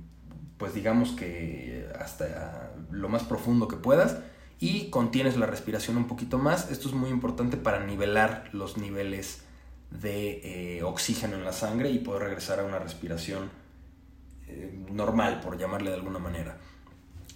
pues 0.58 0.74
digamos 0.74 1.10
que 1.10 1.88
hasta 1.98 2.72
lo 2.90 3.08
más 3.08 3.24
profundo 3.24 3.66
que 3.66 3.76
puedas 3.76 4.18
y 4.60 4.90
contienes 4.90 5.36
la 5.36 5.46
respiración 5.46 5.96
un 5.96 6.06
poquito 6.06 6.38
más. 6.38 6.70
Esto 6.70 6.88
es 6.88 6.94
muy 6.94 7.10
importante 7.10 7.56
para 7.56 7.84
nivelar 7.84 8.48
los 8.52 8.76
niveles 8.78 9.42
de 9.90 10.76
eh, 10.78 10.82
oxígeno 10.84 11.34
en 11.34 11.44
la 11.44 11.52
sangre 11.52 11.90
y 11.90 11.98
poder 11.98 12.22
regresar 12.22 12.60
a 12.60 12.64
una 12.64 12.78
respiración 12.78 13.50
eh, 14.54 14.84
normal, 14.90 15.40
por 15.40 15.58
llamarle 15.58 15.90
de 15.90 15.96
alguna 15.96 16.18
manera. 16.18 16.58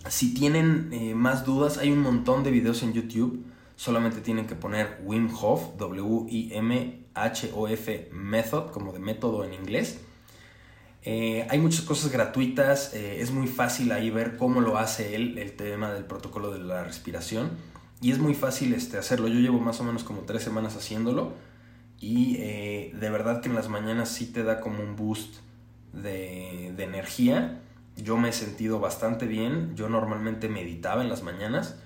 Si 0.08 0.35
tienen 0.35 0.90
eh, 0.92 1.14
más 1.14 1.44
dudas, 1.44 1.78
hay 1.78 1.90
un 1.90 2.00
montón 2.00 2.44
de 2.44 2.50
videos 2.50 2.82
en 2.82 2.92
YouTube. 2.92 3.44
Solamente 3.76 4.20
tienen 4.20 4.46
que 4.46 4.54
poner 4.54 5.00
Wim 5.04 5.30
Hof, 5.35 5.76
W-I-M-H-O-F 5.78 7.00
Method, 8.12 8.70
como 8.70 8.92
de 8.92 8.99
método 8.99 9.44
en 9.44 9.54
inglés 9.54 10.00
eh, 11.08 11.46
hay 11.49 11.61
muchas 11.61 11.82
cosas 11.82 12.11
gratuitas, 12.11 12.92
es 12.92 13.30
muy 13.30 13.46
fácil 13.46 13.92
ahí 13.92 14.11
ver 14.11 14.37
cómo 14.37 14.61
lo 14.61 14.76
hace 14.76 15.14
él, 15.14 15.38
el 15.38 15.52
tema 15.52 15.92
del 15.92 16.04
protocolo 16.04 16.50
de 16.50 16.58
la 16.58 16.82
respiración. 16.82 17.50
Y 18.00 18.11
es 18.11 18.18
muy 18.18 18.35
fácil 18.35 18.75
este, 18.75 18.99
hacerlo. 18.99 19.28
Yo 19.28 19.38
llevo 19.38 19.61
más 19.61 19.78
o 19.80 19.85
menos 19.85 20.02
como 20.02 20.23
tres 20.23 20.42
semanas 20.42 20.75
haciéndolo. 20.75 21.35
Y 22.00 22.38
de 22.38 23.08
verdad 23.08 23.40
que 23.40 23.49
en 23.49 23.54
las 23.54 23.68
mañanas 23.68 24.08
sí 24.08 24.26
te 24.26 24.42
da 24.42 24.58
como 24.58 24.82
un 24.82 24.96
boost 24.96 25.37
de, 26.02 26.72
de 26.76 26.84
energía. 26.84 27.60
Yo 27.96 28.16
me 28.16 28.28
he 28.28 28.32
sentido 28.32 28.78
bastante 28.78 29.26
bien. 29.26 29.74
Yo 29.74 29.88
normalmente 29.88 30.48
meditaba 30.48 31.02
en 31.02 31.08
las 31.08 31.22
mañanas. 31.22 31.76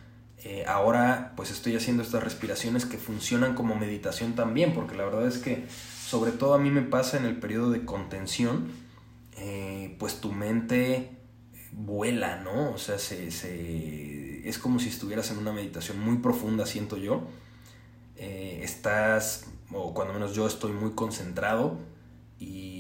ahora 0.66 1.32
pues 1.36 1.50
estoy 1.50 1.76
haciendo 1.76 2.02
estas 2.02 2.22
respiraciones 2.22 2.86
que 2.86 2.98
funcionan 2.98 3.54
como 3.54 3.76
meditación 3.76 4.34
también. 4.34 4.74
Porque 4.74 4.96
la 4.96 5.04
verdad 5.04 5.26
es 5.26 5.38
que 5.38 5.66
sobre 5.68 6.32
todo 6.32 6.54
a 6.54 6.58
mí 6.58 6.70
me 6.70 6.82
pasa 6.82 7.18
en 7.18 7.24
el 7.24 7.36
periodo 7.36 7.70
de 7.70 7.84
contención 7.84 8.72
eh, 9.42 9.96
pues 9.98 10.20
tu 10.20 10.32
mente 10.32 11.16
vuela, 11.72 12.42
¿no? 12.42 12.72
O 12.72 12.78
sea, 12.78 12.98
se, 12.98 13.28
es 14.48 14.58
como 14.58 14.78
si 14.78 14.88
estuvieras 14.88 15.30
en 15.30 15.38
una 15.38 15.52
meditación 15.52 15.98
muy 15.98 16.18
profunda, 16.18 16.66
siento 16.66 16.96
yo. 16.98 17.28
Eh, 18.16 18.60
estás, 18.62 19.46
o 19.72 19.94
cuando 19.94 20.12
menos 20.12 20.34
yo 20.34 20.46
estoy 20.46 20.72
muy 20.72 20.90
concentrado 20.90 21.78
y, 22.38 22.79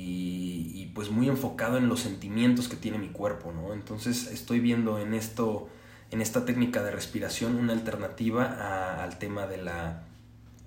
pues 1.00 1.10
muy 1.10 1.30
enfocado 1.30 1.78
en 1.78 1.88
los 1.88 2.00
sentimientos 2.00 2.68
que 2.68 2.76
tiene 2.76 2.98
mi 2.98 3.08
cuerpo, 3.08 3.52
¿no? 3.52 3.72
Entonces 3.72 4.26
estoy 4.26 4.60
viendo 4.60 4.98
en 4.98 5.14
esto, 5.14 5.66
en 6.10 6.20
esta 6.20 6.44
técnica 6.44 6.82
de 6.82 6.90
respiración, 6.90 7.56
una 7.56 7.72
alternativa 7.72 9.02
al 9.02 9.18
tema 9.18 9.46
de 9.46 9.56
la, 9.56 10.02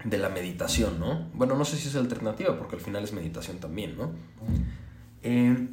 de 0.03 0.17
la 0.17 0.29
meditación, 0.29 0.99
¿no? 0.99 1.29
Bueno, 1.35 1.55
no 1.55 1.65
sé 1.65 1.77
si 1.77 1.87
es 1.87 1.95
alternativa, 1.95 2.57
porque 2.57 2.77
al 2.77 2.81
final 2.81 3.03
es 3.03 3.13
meditación 3.13 3.59
también, 3.59 3.95
¿no? 3.95 4.09
Eh, 5.21 5.67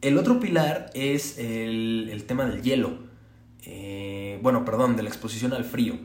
el 0.00 0.18
otro 0.18 0.40
pilar 0.40 0.90
es 0.94 1.38
el, 1.38 2.24
tema 2.26 2.44
del 2.46 2.60
hielo. 2.60 2.98
Eh, 3.64 4.40
bueno, 4.42 4.64
perdón, 4.64 4.96
de 4.96 5.04
la 5.04 5.10
exposición 5.10 5.52
al 5.52 5.64
frío. 5.64 5.96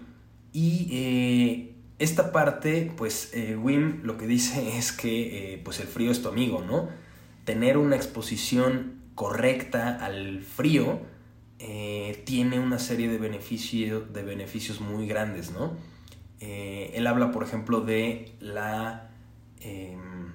Y 0.54 0.88
eh, 0.92 1.76
esta 1.98 2.32
parte, 2.32 2.94
pues 2.96 3.32
Wim 3.60 4.02
lo 4.04 4.20
que 4.20 4.28
dice 4.28 4.78
es 4.78 4.92
que 4.92 5.60
pues 5.66 5.80
el 5.80 5.88
frío 5.88 6.12
es 6.12 6.22
tu 6.22 6.30
amigo, 6.30 6.64
¿no? 6.64 7.07
Tener 7.48 7.80
una 7.80 7.96
exposición 7.96 9.02
correcta 9.16 9.98
al 10.06 10.42
frío 10.42 11.00
tiene 12.26 12.60
una 12.60 12.78
serie 12.78 13.08
de, 13.08 13.18
de 13.18 14.24
beneficios 14.24 14.80
muy 14.80 15.08
grandes, 15.08 15.50
¿no? 15.50 15.76
él 16.40 17.08
habla, 17.08 17.32
por 17.32 17.42
ejemplo, 17.42 17.82
de 17.82 18.36
la 18.40 19.10
em, 19.62 20.34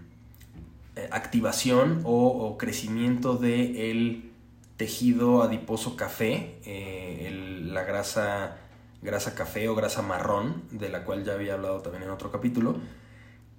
eh, 0.94 1.08
activación 1.10 2.02
o, 2.04 2.58
crecimiento 2.58 3.36
del 3.36 3.76
el 3.76 4.30
tejido 4.76 5.42
adiposo 5.42 5.96
café, 5.96 6.58
eh, 6.66 7.62
la 7.64 7.84
grasa, 7.84 8.58
grasa 9.00 9.34
café 9.34 9.70
o 9.70 9.74
grasa 9.74 10.02
marrón, 10.02 10.64
de 10.70 10.90
la 10.90 11.04
cual 11.04 11.24
ya 11.24 11.32
había 11.32 11.54
hablado 11.54 11.80
también 11.80 12.02
en 12.02 12.10
otro 12.10 12.30
capítulo, 12.30 12.76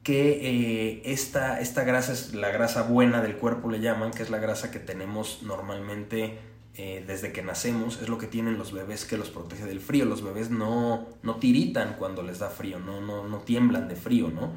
que 0.04 0.32
eh, 0.42 1.02
esta, 1.06 1.84
grasa 1.86 2.12
es 2.12 2.34
la 2.34 2.50
grasa 2.50 2.84
buena 2.84 3.22
del 3.22 3.38
cuerpo, 3.38 3.72
le 3.72 3.80
llaman, 3.80 4.12
que 4.12 4.22
es 4.22 4.30
la 4.30 4.38
grasa 4.38 4.70
que 4.70 4.80
tenemos 4.80 5.44
normalmente 5.44 6.40
eh, 6.76 7.04
desde 7.08 7.32
que 7.32 7.42
nacemos, 7.42 8.02
es 8.02 8.10
lo 8.10 8.18
que 8.18 8.28
tienen 8.28 8.58
los 8.58 8.74
bebés 8.74 9.06
que 9.06 9.18
los 9.18 9.30
protege 9.30 9.66
del 9.66 9.80
frío. 9.80 10.04
Los 10.04 10.22
bebés 10.22 10.52
no, 10.52 11.08
no 11.24 11.38
tiritan 11.38 11.96
cuando 11.98 12.22
les 12.22 12.40
da 12.40 12.50
frío, 12.50 12.80
no, 12.80 13.00
no, 13.00 13.28
no 13.28 13.40
tiemblan 13.40 13.88
de 13.88 13.96
frío, 13.96 14.30
¿no? 14.30 14.52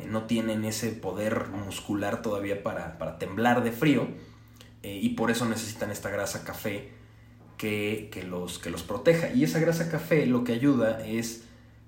Eh, 0.00 0.06
no 0.08 0.24
tienen 0.24 0.64
ese 0.64 0.90
poder 0.90 1.48
muscular 1.48 2.20
todavía 2.20 2.64
para, 2.64 2.98
para 2.98 3.18
temblar 3.18 3.62
de 3.62 3.72
frío 3.72 4.08
y 4.80 5.10
por 5.10 5.30
eso 5.30 5.44
necesitan 5.44 5.90
esta 5.90 6.08
grasa 6.08 6.44
café 6.44 6.92
que, 7.58 8.08
que, 8.12 8.22
los, 8.22 8.58
que 8.58 8.70
los 8.70 8.84
proteja. 8.84 9.30
Y 9.30 9.44
esa 9.44 9.58
grasa 9.58 9.90
café 9.90 10.24
lo 10.24 10.44
que 10.44 10.52
ayuda 10.52 11.04
es 11.04 11.44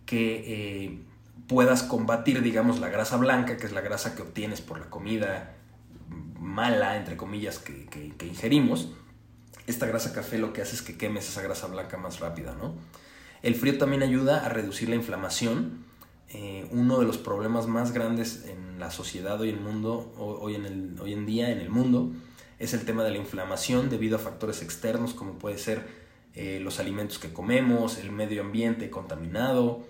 que 0.06 1.00
puedas 1.46 1.82
combatir, 1.82 2.42
digamos, 2.42 2.80
la 2.80 2.88
grasa 2.88 3.16
blanca, 3.16 3.56
que 3.56 3.66
es 3.66 3.72
la 3.72 3.80
grasa 3.80 4.14
que 4.14 4.22
obtienes 4.22 4.60
por 4.60 4.78
la 4.78 4.90
comida 4.90 5.56
mala, 6.38 6.96
entre 6.96 7.16
comillas, 7.16 7.58
que, 7.58 7.86
que 7.86 8.26
ingerimos 8.26 8.88
esta 9.70 9.86
grasa 9.86 10.12
café 10.12 10.38
lo 10.38 10.52
que 10.52 10.62
hace 10.62 10.74
es 10.74 10.82
que 10.82 10.96
quemes 10.96 11.28
esa 11.28 11.42
grasa 11.42 11.66
blanca 11.68 11.96
más 11.96 12.20
rápida, 12.20 12.54
¿no? 12.54 12.74
El 13.42 13.54
frío 13.54 13.78
también 13.78 14.02
ayuda 14.02 14.44
a 14.44 14.48
reducir 14.48 14.88
la 14.88 14.96
inflamación. 14.96 15.84
Eh, 16.28 16.68
uno 16.70 16.98
de 16.98 17.06
los 17.06 17.18
problemas 17.18 17.66
más 17.66 17.92
grandes 17.92 18.44
en 18.46 18.78
la 18.78 18.90
sociedad 18.90 19.40
hoy 19.40 19.50
en, 19.50 19.62
mundo, 19.62 20.12
hoy, 20.18 20.54
en 20.54 20.66
el, 20.66 20.96
hoy 21.00 21.12
en 21.12 21.26
día 21.26 21.50
en 21.50 21.58
el 21.58 21.70
mundo 21.70 22.12
es 22.58 22.74
el 22.74 22.84
tema 22.84 23.02
de 23.02 23.10
la 23.10 23.16
inflamación 23.16 23.90
debido 23.90 24.16
a 24.16 24.18
factores 24.20 24.62
externos 24.62 25.14
como 25.14 25.38
puede 25.38 25.58
ser 25.58 25.88
eh, 26.34 26.60
los 26.62 26.78
alimentos 26.78 27.18
que 27.18 27.32
comemos, 27.32 27.98
el 27.98 28.12
medio 28.12 28.42
ambiente 28.42 28.90
contaminado, 28.90 29.84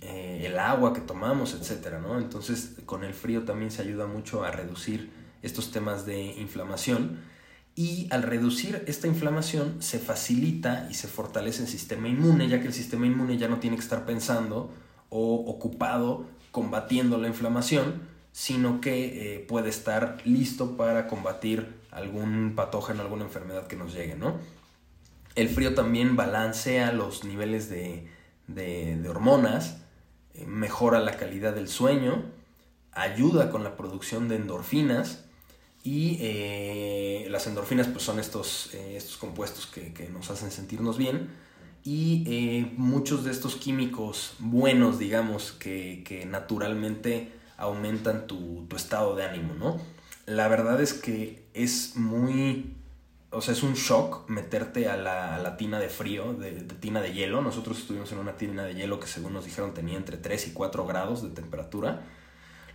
eh, 0.00 0.44
el 0.46 0.58
agua 0.58 0.92
que 0.92 1.00
tomamos, 1.00 1.54
etc. 1.54 1.98
¿no? 2.00 2.18
Entonces 2.18 2.76
con 2.86 3.04
el 3.04 3.14
frío 3.14 3.44
también 3.44 3.70
se 3.70 3.82
ayuda 3.82 4.06
mucho 4.06 4.44
a 4.44 4.50
reducir 4.50 5.10
estos 5.42 5.70
temas 5.70 6.06
de 6.06 6.22
inflamación 6.22 7.20
y 7.74 8.08
al 8.10 8.22
reducir 8.24 8.82
esta 8.86 9.06
inflamación 9.06 9.80
se 9.80 9.98
facilita 9.98 10.88
y 10.90 10.94
se 10.94 11.06
fortalece 11.06 11.62
el 11.62 11.68
sistema 11.68 12.08
inmune, 12.08 12.48
ya 12.48 12.60
que 12.60 12.66
el 12.66 12.72
sistema 12.72 13.06
inmune 13.06 13.38
ya 13.38 13.48
no 13.48 13.60
tiene 13.60 13.76
que 13.76 13.82
estar 13.82 14.04
pensando 14.04 14.72
o 15.10 15.34
ocupado 15.46 16.26
combatiendo 16.50 17.18
la 17.18 17.28
inflamación, 17.28 18.02
sino 18.32 18.80
que 18.80 19.36
eh, 19.36 19.38
puede 19.40 19.68
estar 19.68 20.18
listo 20.24 20.76
para 20.76 21.06
combatir 21.06 21.78
algún 21.90 22.54
patógeno, 22.54 23.02
alguna 23.02 23.24
enfermedad 23.24 23.66
que 23.66 23.76
nos 23.76 23.92
llegue, 23.92 24.16
¿no? 24.16 24.38
El 25.34 25.48
frío 25.48 25.74
también 25.74 26.16
balancea 26.16 26.92
los 26.92 27.24
niveles 27.24 27.70
de, 27.70 28.08
hormonas, 29.08 29.82
mejora 30.46 31.00
la 31.00 31.16
calidad 31.16 31.54
del 31.54 31.68
sueño, 31.68 32.24
ayuda 32.92 33.50
con 33.50 33.64
la 33.64 33.76
producción 33.76 34.28
de 34.28 34.36
endorfinas, 34.36 35.24
y 35.84 36.18
eh, 36.20 37.28
las 37.30 37.46
endorfinas 37.46 37.86
pues 37.86 38.02
son 38.04 38.18
estos, 38.18 38.74
eh, 38.74 38.96
estos 38.96 39.16
compuestos 39.16 39.66
que, 39.66 40.08
nos 40.12 40.30
hacen 40.30 40.50
sentirnos 40.50 40.98
bien. 40.98 41.30
Y 41.84 42.24
eh, 42.26 42.72
muchos 42.76 43.24
de 43.24 43.30
estos 43.30 43.56
químicos 43.56 44.34
buenos, 44.38 44.98
digamos, 44.98 45.52
que, 45.52 46.26
naturalmente 46.28 47.32
aumentan 47.56 48.26
tu, 48.26 48.66
estado 48.76 49.16
de 49.16 49.24
ánimo, 49.24 49.54
¿no? 49.54 49.80
La 50.26 50.48
verdad 50.48 50.80
es 50.80 50.92
que 50.92 51.46
es 51.54 51.96
muy... 51.96 52.74
O 53.30 53.42
sea, 53.42 53.52
es 53.52 53.62
un 53.62 53.74
shock 53.74 54.28
meterte 54.28 54.88
a 54.88 54.96
la, 54.96 55.56
tina 55.56 55.78
de 55.78 55.88
frío, 55.88 56.32
de, 56.32 56.52
de, 56.52 56.74
tina 56.76 57.00
de 57.00 57.12
hielo. 57.12 57.42
Nosotros 57.42 57.78
estuvimos 57.78 58.10
en 58.12 58.18
una 58.18 58.36
tina 58.36 58.64
de 58.64 58.74
hielo 58.74 59.00
que 59.00 59.06
según 59.06 59.34
nos 59.34 59.44
dijeron 59.44 59.74
tenía 59.74 59.96
entre 59.96 60.16
3 60.16 60.48
y 60.48 60.52
4 60.52 60.86
grados 60.86 61.22
de 61.22 61.30
temperatura 61.30 62.02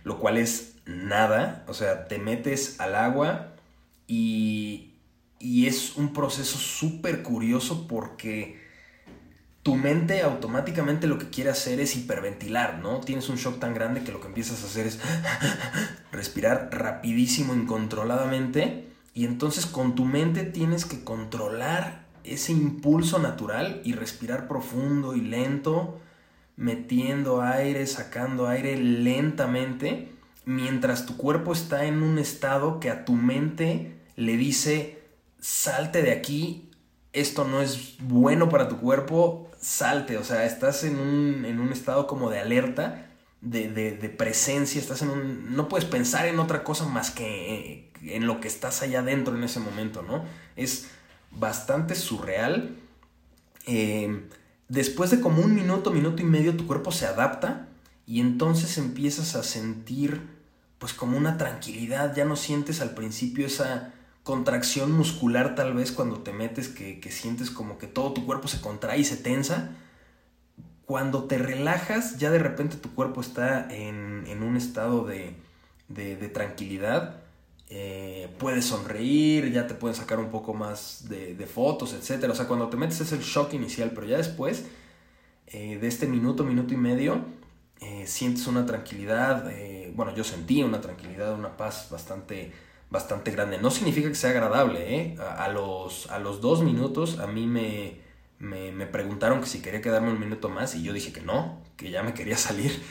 lo 0.04 0.18
cual 0.18 0.36
es 0.36 0.76
nada, 0.84 1.64
o 1.66 1.74
sea, 1.74 2.06
te 2.06 2.18
metes 2.18 2.78
al 2.78 2.94
agua 2.94 3.54
y, 4.06 4.92
y 5.40 5.66
es 5.66 5.96
un 5.96 6.12
proceso 6.12 6.58
súper 6.58 7.22
curioso 7.22 7.88
porque 7.88 8.62
tu 9.62 9.76
mente 9.76 10.20
automáticamente 10.20 11.06
lo 11.06 11.18
que 11.18 11.30
quiere 11.30 11.48
hacer 11.48 11.80
es 11.80 11.96
hiperventilar, 11.96 12.80
¿no? 12.80 13.00
Tienes 13.00 13.30
un 13.30 13.36
shock 13.36 13.58
tan 13.58 13.72
grande 13.72 14.04
que 14.04 14.12
lo 14.12 14.20
que 14.20 14.26
empiezas 14.26 14.62
a 14.62 14.66
hacer 14.66 14.86
es 14.86 15.00
respirar 16.12 16.68
rapidísimo, 16.70 17.54
incontroladamente, 17.54 18.93
y 19.14 19.24
entonces 19.24 19.64
con 19.64 19.94
tu 19.94 20.04
mente 20.04 20.44
tienes 20.44 20.84
que 20.84 21.04
controlar 21.04 22.04
ese 22.24 22.52
impulso 22.52 23.18
natural 23.18 23.80
y 23.84 23.92
respirar 23.92 24.48
profundo 24.48 25.14
y 25.14 25.20
lento 25.20 26.00
metiendo 26.56 27.42
aire, 27.42 27.86
sacando 27.86 28.46
aire 28.46 28.76
lentamente, 28.76 30.12
mientras 30.44 31.06
tu 31.06 31.16
cuerpo 31.16 31.52
está 31.52 31.84
en 31.84 32.02
un 32.02 32.18
estado 32.18 32.80
que 32.80 32.90
a 32.90 33.04
tu 33.04 33.14
mente 33.14 33.96
le 34.16 34.36
dice, 34.36 35.02
salte 35.40 36.02
de 36.02 36.12
aquí, 36.12 36.70
esto 37.12 37.44
no 37.44 37.60
es 37.60 37.96
bueno 38.00 38.48
para 38.48 38.68
tu 38.68 38.78
cuerpo, 38.78 39.50
salte, 39.58 40.16
o 40.16 40.24
sea, 40.24 40.44
estás 40.44 40.84
en 40.84 40.98
un, 40.98 41.72
estado 41.72 42.06
como 42.06 42.30
de 42.30 42.40
alerta, 42.40 43.10
de, 43.40 43.68
de, 43.68 44.08
presencia, 44.08 44.80
estás 44.80 45.02
en 45.02 45.10
un... 45.10 45.54
no 45.54 45.68
puedes 45.68 45.84
pensar 45.84 46.26
en 46.26 46.38
otra 46.38 46.64
cosa 46.64 46.86
más 46.86 47.10
que 47.10 47.92
en 48.08 48.26
lo 48.26 48.40
que 48.40 48.48
estás 48.48 48.82
allá 48.82 49.00
adentro 49.00 49.36
en 49.36 49.44
ese 49.44 49.60
momento, 49.60 50.02
¿no? 50.02 50.24
Es 50.56 50.88
bastante 51.30 51.94
surreal. 51.94 52.76
Eh, 53.66 54.28
después 54.68 55.10
de 55.10 55.20
como 55.20 55.42
un 55.42 55.54
minuto, 55.54 55.90
minuto 55.90 56.22
y 56.22 56.26
medio, 56.26 56.56
tu 56.56 56.66
cuerpo 56.66 56.92
se 56.92 57.06
adapta 57.06 57.68
y 58.06 58.20
entonces 58.20 58.78
empiezas 58.78 59.34
a 59.34 59.42
sentir 59.42 60.34
pues 60.78 60.92
como 60.92 61.16
una 61.16 61.38
tranquilidad, 61.38 62.14
ya 62.14 62.24
no 62.26 62.36
sientes 62.36 62.80
al 62.82 62.90
principio 62.90 63.46
esa 63.46 63.94
contracción 64.22 64.92
muscular 64.92 65.54
tal 65.54 65.74
vez 65.74 65.92
cuando 65.92 66.18
te 66.20 66.32
metes 66.32 66.68
que, 66.68 67.00
sientes 67.10 67.50
como 67.50 67.78
que 67.78 67.86
todo 67.86 68.12
tu 68.12 68.26
cuerpo 68.26 68.48
se 68.48 68.60
contrae 68.60 68.98
y 68.98 69.04
se 69.04 69.16
tensa. 69.16 69.70
Cuando 70.84 71.24
te 71.24 71.38
relajas, 71.38 72.18
ya 72.18 72.30
de 72.30 72.38
repente 72.38 72.76
tu 72.76 72.94
cuerpo 72.94 73.22
está 73.22 73.66
en, 73.70 74.42
un 74.42 74.56
estado 74.56 75.06
de, 75.06 75.34
de, 75.88 76.16
de 76.16 76.28
tranquilidad 76.28 77.23
eh, 77.70 78.28
puedes 78.38 78.66
sonreír, 78.66 79.50
ya 79.50 79.66
te 79.66 79.74
pueden 79.74 79.96
sacar 79.96 80.18
un 80.18 80.30
poco 80.30 80.52
más 80.54 81.08
de, 81.08 81.46
fotos, 81.46 81.94
etc. 81.94 82.30
O 82.30 82.34
sea, 82.34 82.46
cuando 82.46 82.68
te 82.68 82.76
metes 82.76 83.00
es 83.00 83.12
el 83.12 83.20
shock 83.20 83.54
inicial, 83.54 83.92
pero 83.94 84.06
ya 84.06 84.16
después 84.16 84.66
eh, 85.46 85.78
de 85.78 85.88
este 85.88 86.06
minuto, 86.06 86.44
minuto 86.44 86.74
y 86.74 86.76
medio, 86.76 87.24
eh, 87.80 88.06
sientes 88.06 88.46
una 88.46 88.66
tranquilidad, 88.66 89.50
bueno, 89.94 90.14
yo 90.14 90.24
sentí 90.24 90.62
una 90.62 90.80
tranquilidad, 90.80 91.34
una 91.34 91.56
paz 91.56 91.88
bastante, 91.90 92.52
bastante 92.90 93.30
grande. 93.30 93.58
No 93.58 93.70
significa 93.70 94.08
que 94.08 94.14
sea 94.14 94.30
agradable, 94.30 95.16
a, 95.18 95.48
los, 95.48 96.10
a 96.10 96.18
los 96.18 96.40
dos 96.40 96.62
minutos 96.62 97.18
a 97.18 97.26
mí 97.26 97.46
me, 97.46 98.00
me, 98.38 98.72
me, 98.72 98.86
preguntaron 98.86 99.40
que 99.40 99.46
si 99.46 99.62
quería 99.62 99.80
quedarme 99.80 100.10
un 100.10 100.20
minuto 100.20 100.48
más 100.48 100.74
y 100.74 100.82
yo 100.82 100.92
dije 100.92 101.12
que 101.12 101.20
no, 101.22 101.62
que 101.76 101.90
ya 101.90 102.02
me 102.02 102.14
quería 102.14 102.36
salir. 102.36 102.82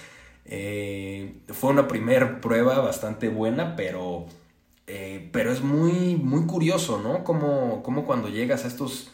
fue 1.49 1.69
una 1.69 1.87
primera 1.87 2.41
prueba 2.41 2.79
bastante 2.79 3.29
buena, 3.29 3.75
pero 3.75 4.27
eh, 4.87 5.29
pero 5.31 5.51
es 5.51 5.61
muy, 5.61 6.15
muy 6.15 6.45
curioso, 6.45 7.01
¿no? 7.01 7.23
Como, 7.23 7.83
como, 7.83 8.05
cuando 8.05 8.27
llegas 8.27 8.65
a 8.65 8.67
estos, 8.67 9.11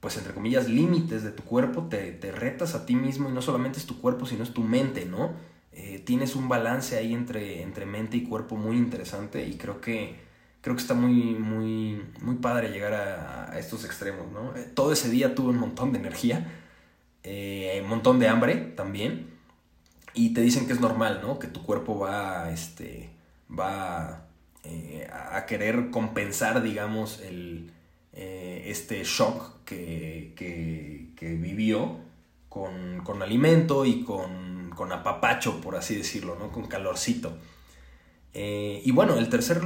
pues 0.00 0.16
entre 0.18 0.34
comillas, 0.34 0.68
límites 0.68 1.22
de 1.22 1.30
tu 1.30 1.42
cuerpo, 1.44 1.84
te, 1.84 2.12
te, 2.12 2.30
retas 2.32 2.74
a 2.74 2.84
ti 2.86 2.94
mismo 2.94 3.28
y 3.28 3.32
no 3.32 3.40
solamente 3.40 3.78
es 3.78 3.86
tu 3.86 4.00
cuerpo, 4.00 4.26
sino 4.26 4.42
es 4.42 4.52
tu 4.52 4.62
mente, 4.62 5.06
¿no? 5.06 5.32
Eh, 5.72 6.02
tienes 6.04 6.36
un 6.36 6.48
balance 6.48 6.96
ahí 6.98 7.14
entre, 7.14 7.62
entre 7.62 7.86
mente 7.86 8.16
y 8.16 8.24
cuerpo 8.24 8.56
muy 8.56 8.76
interesante 8.76 9.46
y 9.46 9.56
creo 9.56 9.80
que, 9.80 10.16
creo 10.60 10.76
que 10.76 10.82
está 10.82 10.94
muy, 10.94 11.34
muy, 11.34 12.02
muy 12.20 12.36
padre 12.36 12.70
llegar 12.70 12.94
a, 12.94 13.58
estos 13.58 13.84
extremos, 13.84 14.30
¿no? 14.32 14.54
Eh, 14.56 14.70
todo 14.74 14.92
ese 14.92 15.08
día 15.08 15.34
tuve 15.34 15.50
un 15.50 15.58
montón 15.58 15.92
de 15.92 15.98
energía, 16.00 16.52
un 17.24 17.88
montón 17.88 18.18
de 18.18 18.28
hambre 18.28 18.56
también 18.76 19.28
y 20.14 20.32
te 20.34 20.40
dicen 20.40 20.66
que 20.66 20.72
es 20.72 20.80
normal, 20.80 21.20
¿no? 21.22 21.38
Que 21.38 21.46
tu 21.46 21.62
cuerpo 21.62 21.98
va, 21.98 22.50
este, 22.50 23.10
va 23.50 24.27
eh, 24.70 25.08
a 25.10 25.46
querer 25.46 25.90
compensar, 25.90 26.62
digamos, 26.62 27.20
el, 27.20 27.70
eh, 28.12 28.64
este 28.66 29.02
shock 29.04 29.64
que, 29.64 30.34
vivió 31.20 32.00
con, 32.48 33.22
alimento 33.22 33.86
y 33.86 34.02
con, 34.02 34.70
con, 34.74 34.92
apapacho, 34.92 35.60
por 35.60 35.76
así 35.76 35.94
decirlo, 35.94 36.36
¿no? 36.38 36.52
con 36.52 36.66
calorcito. 36.66 37.38
Eh, 38.34 38.82
y 38.84 38.90
bueno, 38.90 39.16
el 39.16 39.30
tercer 39.30 39.62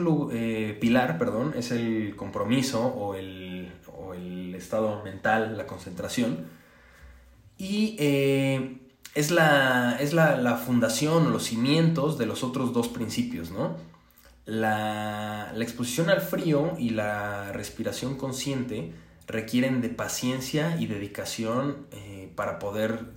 pilar, 0.81 1.19
perdón, 1.19 1.55
es 1.57 1.73
el 1.73 2.15
compromiso 2.15 2.87
o 2.87 3.17
el, 3.17 3.73
o 3.99 4.15
el 4.15 4.55
estado 4.55 5.03
mental, 5.03 5.57
la 5.57 5.67
concentración. 5.67 6.47
Y 7.59 7.97
es, 9.15 9.31
la, 9.31 9.97
es 10.01 10.13
la 10.13 10.57
fundación 10.65 11.27
o 11.27 11.31
los 11.31 11.45
cimientos 11.45 12.19
de 12.19 12.27
los 12.27 12.45
otros 12.45 12.73
dos 12.73 12.89
principios, 12.89 13.51
¿no? 13.51 13.92
La, 14.45 15.53
exposición 15.57 16.11
al 16.11 16.21
frío 16.21 16.73
y 16.79 16.91
la 16.91 17.53
respiración 17.53 18.17
consciente 18.17 18.93
requieren 19.27 19.81
de 19.81 19.89
paciencia 19.89 20.77
y 20.81 20.87
dedicación 20.87 21.87
eh, 21.93 22.33
para 22.35 22.59
poder, 22.59 23.13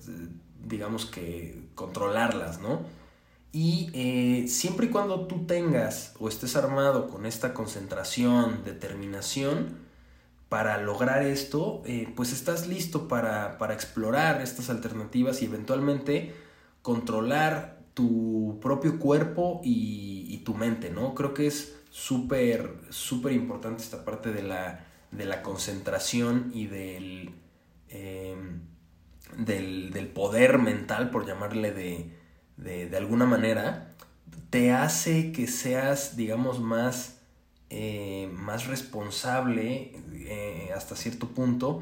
digamos 0.63 1.05
que, 1.05 1.63
controlarlas, 1.73 2.61
¿no? 2.61 2.83
Y 3.51 3.89
eh, 3.93 4.47
siempre 4.49 4.87
y 4.87 4.89
cuando 4.89 5.27
tú 5.27 5.45
tengas 5.45 6.13
o 6.19 6.27
estés 6.27 6.55
armado 6.55 7.07
con 7.07 7.25
esta 7.25 7.53
concentración, 7.53 8.63
determinación, 8.65 9.85
para 10.49 10.77
lograr 10.77 11.23
esto, 11.23 11.81
eh, 11.85 12.11
pues 12.15 12.31
estás 12.31 12.67
listo 12.67 13.07
para, 13.07 13.57
explorar 13.73 14.41
estas 14.41 14.69
alternativas 14.69 15.41
y 15.41 15.45
eventualmente 15.45 16.35
controlar 16.81 17.79
tu 17.95 18.59
propio 18.61 18.99
cuerpo 18.99 19.61
y, 19.63 20.41
tu 20.45 20.53
mente, 20.53 20.91
¿no? 20.91 21.15
Creo 21.15 21.33
que 21.33 21.47
es 21.47 21.75
súper, 21.89 22.75
súper 22.91 23.31
importante 23.31 23.81
esta 23.81 24.05
parte 24.05 24.31
de 24.31 24.43
la, 24.43 24.85
de 25.09 25.25
la 25.25 25.41
concentración 25.41 26.51
y 26.53 26.67
del, 26.67 27.31
em, 27.89 28.61
del, 29.39 30.11
poder 30.13 30.59
mental, 30.59 31.09
por 31.09 31.25
llamarle 31.25 31.71
de, 31.71 32.11
de, 32.57 32.95
alguna 32.95 33.25
manera, 33.25 33.95
te 34.51 34.71
hace 34.71 35.31
que 35.31 35.47
seas, 35.47 36.15
digamos, 36.15 36.59
más, 36.59 37.21
eh, 37.71 38.29
más 38.33 38.67
responsable 38.67 39.93
eh, 40.13 40.69
hasta 40.75 40.95
cierto 40.95 41.29
punto 41.29 41.81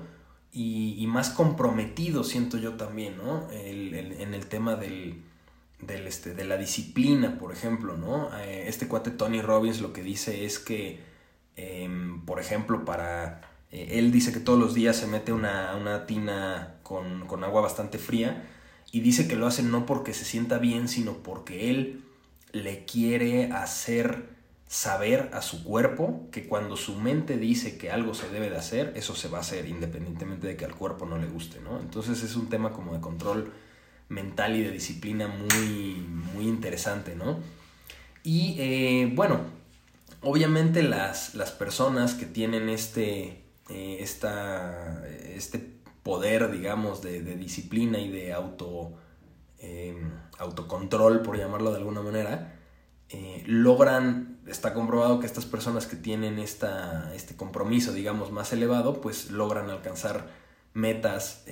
y, 0.54 1.06
más 1.08 1.32
comprometido, 1.32 2.24
siento 2.24 2.58
yo 2.58 2.76
también, 2.76 3.18
¿no? 3.18 3.50
en 3.52 4.34
el 4.34 4.46
tema 4.46 4.76
del, 4.78 5.24
este, 5.90 6.34
de 6.34 6.46
la 6.46 6.58
disciplina, 6.58 7.38
por 7.38 7.52
ejemplo, 7.52 7.98
¿no? 7.98 8.30
Eh, 8.40 8.66
este 8.68 8.88
cuate 8.88 9.12
Tony 9.12 9.42
Robbins 9.42 9.82
lo 9.82 9.94
que 9.94 10.04
dice 10.04 10.46
es 10.46 10.60
que, 10.60 11.02
em, 11.56 12.26
por 12.26 12.40
ejemplo, 12.40 12.86
para... 12.86 13.42
él 13.72 14.12
dice 14.12 14.32
que 14.34 14.40
todos 14.40 14.60
los 14.60 14.74
días 14.74 14.96
se 14.98 15.08
mete 15.08 15.34
una, 15.34 15.76
una 15.76 16.06
tina 16.06 16.76
con, 16.84 17.26
con 17.28 17.44
agua 17.44 17.62
bastante 17.62 17.98
fría 17.98 18.50
y 18.92 19.02
dice 19.02 19.28
que 19.28 19.36
lo 19.36 19.48
hace 19.48 19.64
no 19.64 19.86
porque 19.86 20.14
se 20.14 20.26
sienta 20.26 20.60
bien, 20.60 20.88
sino 20.88 21.18
porque 21.24 21.72
él 21.72 22.04
le 22.52 22.86
quiere 22.86 23.52
hacer 23.52 24.30
saber 24.68 25.30
a 25.34 25.42
su 25.42 25.64
cuerpo 25.64 26.28
que 26.32 26.48
cuando 26.48 26.78
su 26.78 26.96
mente 26.96 27.38
dice 27.38 27.78
que 27.78 27.92
algo 27.92 28.14
se 28.14 28.30
debe 28.30 28.50
de 28.50 28.58
hacer, 28.58 28.94
eso 28.96 29.16
se 29.16 29.28
va 29.28 29.40
a 29.40 29.42
hacer 29.42 29.68
independientemente 29.68 30.48
de 30.48 30.56
que 30.56 30.66
al 30.66 30.76
cuerpo 30.76 31.06
no 31.06 31.18
le 31.18 31.28
guste, 31.28 31.60
¿no? 31.60 31.80
Entonces 31.80 32.24
es 32.24 32.36
un 32.36 32.50
tema 32.50 32.72
como 32.72 32.94
de 32.94 33.00
control 33.00 33.52
mental 34.10 34.56
y 34.56 34.64
de 34.64 34.72
disciplina 34.72 35.28
muy, 35.28 35.96
muy 36.34 36.48
interesante, 36.48 37.16
¿no? 37.16 37.40
Y 38.24 38.56
eh, 38.60 39.12
bueno, 39.14 39.42
obviamente 40.22 40.82
las, 40.82 41.36
las, 41.36 41.52
personas 41.52 42.14
que 42.14 42.26
tienen 42.26 42.70
este, 42.70 43.44
eh, 43.70 43.98
este 44.00 45.74
poder, 46.04 46.52
digamos, 46.52 47.02
de, 47.02 47.22
disciplina 47.22 48.00
y 48.00 48.10
de 48.10 48.34
auto, 48.34 48.94
em, 49.60 50.12
autocontrol, 50.38 51.22
por 51.22 51.38
llamarlo 51.38 51.72
de 51.72 51.78
alguna 51.78 52.02
manera, 52.02 52.60
eh, 53.10 53.44
logran, 53.46 54.40
está 54.48 54.74
comprobado 54.74 55.20
que 55.20 55.26
estas 55.26 55.46
personas 55.46 55.86
que 55.86 55.96
tienen 55.96 56.40
esta, 56.40 57.14
este 57.14 57.36
compromiso, 57.36 57.94
digamos, 57.94 58.32
más 58.32 58.54
elevado, 58.54 59.02
pues 59.02 59.32
logran 59.32 59.70
alcanzar 59.70 60.28
metas 60.74 61.44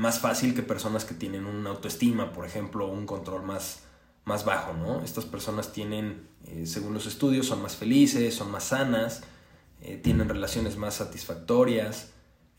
más 0.00 0.18
fácil 0.18 0.54
que 0.54 0.62
personas 0.62 1.04
que 1.04 1.14
tienen 1.14 1.46
una 1.46 1.70
autoestima, 1.70 2.32
por 2.32 2.46
ejemplo, 2.46 2.88
un 2.88 3.06
control 3.06 3.42
más, 3.42 3.84
más 4.24 4.44
bajo, 4.44 4.72
¿no? 4.72 5.02
Estas 5.02 5.24
personas 5.24 5.72
tienen, 5.72 6.28
eh, 6.46 6.66
según 6.66 6.94
los 6.94 7.06
estudios, 7.06 7.46
son 7.46 7.60
más 7.62 7.76
felices, 7.76 8.34
son 8.34 8.50
más 8.50 8.64
sanas, 8.64 9.22
tienen 10.02 10.28
relaciones 10.28 10.76
más 10.76 10.96
satisfactorias, 10.96 12.10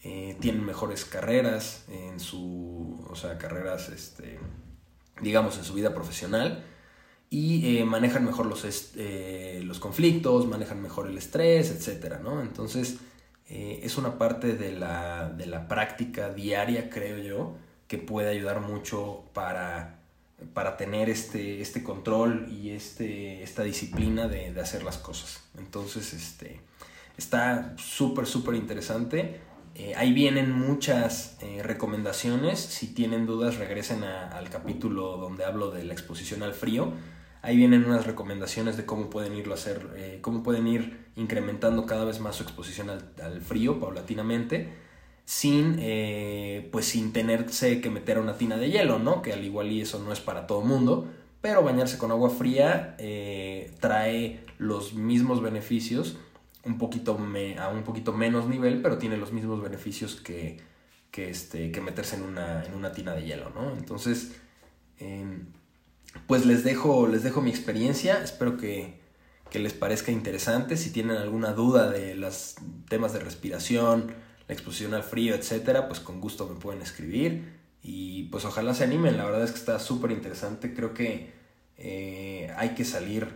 eh, 0.04 0.36
tienen 0.40 0.66
mejores 0.66 1.06
carreras 1.06 1.84
en 1.88 2.20
su, 2.20 3.06
o 3.08 3.16
sea, 3.16 3.38
carreras, 3.38 3.90
este, 3.90 4.40
digamos, 5.22 5.60
en 5.60 5.64
su 5.64 5.76
vida 5.76 5.94
profesional 5.94 6.66
y 7.30 7.78
eh, 7.78 7.86
manejan 7.86 8.26
mejor 8.26 8.48
los, 8.48 8.66
eh, 8.96 9.62
los 9.64 9.80
conflictos, 9.80 10.48
manejan 10.48 10.82
mejor 10.82 11.08
el 11.08 11.18
estrés, 11.20 11.70
etc. 11.70 12.16
¿no? 12.22 12.42
Entonces, 12.42 12.98
es 13.52 13.98
una 13.98 14.18
parte 14.18 14.56
de 14.56 14.72
la, 14.72 15.30
de 15.30 15.46
la, 15.46 15.68
práctica 15.68 16.30
diaria, 16.30 16.90
creo 16.90 17.18
yo, 17.18 17.56
que 17.88 17.98
puede 17.98 18.30
ayudar 18.30 18.62
mucho 18.62 19.24
para, 19.34 20.00
para 20.54 20.78
tener 20.78 21.10
este, 21.10 21.62
este 21.62 21.84
control 21.84 22.48
y 22.50 22.70
este, 22.70 23.44
esta 23.44 23.64
disciplina 23.64 24.28
de, 24.28 24.54
de 24.54 24.62
hacer 24.62 24.84
las 24.84 24.98
cosas. 24.98 25.44
Entonces, 25.58 26.14
este, 26.14 26.62
está 27.18 27.74
súper, 27.78 28.26
súper 28.26 28.56
interesante. 28.56 29.42
Eh, 29.76 29.94
ahí 29.96 30.12
vienen 30.12 30.52
muchas 30.52 31.38
eh, 31.42 31.62
recomendaciones. 31.64 32.60
Si 32.60 32.88
tienen 32.88 33.26
dudas, 33.26 33.58
regresen 33.58 34.04
al 34.04 34.50
capítulo 34.50 35.18
donde 35.18 35.46
hablo 35.46 35.72
de 35.72 35.84
la 35.84 35.94
exposición 35.94 36.44
al 36.44 36.54
frío. 36.54 36.94
Ahí 37.42 37.58
vienen 37.58 37.86
unas 37.86 38.06
recomendaciones 38.06 38.78
de 38.78 38.86
cómo 38.86 39.10
pueden 39.10 39.36
irlo 39.36 39.54
a 39.54 39.58
hacer, 39.58 39.90
eh, 39.96 40.20
cómo 40.22 40.44
pueden 40.44 40.68
ir 40.68 41.08
incrementando 41.16 41.86
cada 41.86 42.06
vez 42.06 42.20
más 42.20 42.36
su 42.36 42.44
exposición 42.44 42.90
al, 42.90 43.42
frío 43.42 43.80
paulatinamente, 43.80 44.74
sin, 45.26 45.78
pues 46.72 46.86
sin 46.86 47.14
tenerse 47.14 47.82
que 47.82 47.90
meter 47.90 48.18
a 48.18 48.22
una 48.22 48.38
tina 48.38 48.58
de 48.58 48.70
hielo, 48.70 49.00
¿no? 49.00 49.22
Que 49.22 49.34
al 49.34 49.44
igual 49.44 49.72
y 49.72 49.82
eso 49.82 50.00
no 50.04 50.12
es 50.12 50.20
para 50.20 50.46
todo 50.46 50.62
mundo, 50.62 51.08
pero 51.42 51.64
bañarse 51.64 51.98
con 51.98 52.12
agua 52.12 52.30
fría 52.30 52.98
trae 53.80 54.44
los 54.58 54.94
mismos 54.94 55.42
beneficios 55.42 56.18
un 56.64 56.78
poquito 56.78 57.18
a 57.60 57.70
un 57.70 57.84
poquito 57.84 58.14
menos 58.14 58.48
nivel, 58.48 58.82
pero 58.82 58.98
tiene 58.98 59.18
los 59.18 59.32
mismos 59.32 59.62
beneficios 59.62 60.16
que, 60.16 60.60
que, 61.10 61.30
este, 61.30 61.72
que 61.72 61.82
meterse 61.82 62.16
en 62.16 62.24
una, 62.24 62.64
en 62.64 62.74
una 62.74 62.92
tina 62.92 63.14
de 63.14 63.26
hielo, 63.26 63.50
¿no? 63.50 63.72
Entonces, 63.76 64.36
pues 66.28 66.46
les 66.46 66.64
dejo, 66.64 67.08
les 67.08 67.24
dejo 67.24 67.42
mi 67.42 67.50
experiencia, 67.50 68.22
espero 68.24 68.58
que, 68.58 69.00
que, 69.50 69.60
les 69.60 69.74
parezca 69.74 70.12
interesante, 70.12 70.78
si 70.78 70.92
tienen 70.92 71.18
alguna 71.18 71.54
duda 71.54 71.90
de 71.90 72.16
los 72.16 72.56
temas 72.90 73.14
de 73.14 73.20
respiración, 73.20 74.14
la 74.48 74.54
exposición 74.54 74.94
al 74.94 75.04
frío, 75.04 75.36
etcétera, 75.36 75.88
pues 75.88 76.00
con 76.00 76.20
gusto 76.22 76.48
me 76.48 76.60
pueden 76.60 76.82
escribir. 76.82 77.60
Y 77.84 78.24
pues 78.24 78.46
ojalá 78.46 78.74
se 78.74 78.84
animen, 78.84 79.18
la 79.18 79.26
verdad 79.26 79.44
es 79.44 79.52
que 79.52 79.58
está 79.58 79.80
súper 79.80 80.12
interesante, 80.12 80.74
creo 80.74 80.94
que 80.94 81.34
eh, 81.78 82.54
hay 82.58 82.76
que 82.76 82.86
salir 82.86 83.28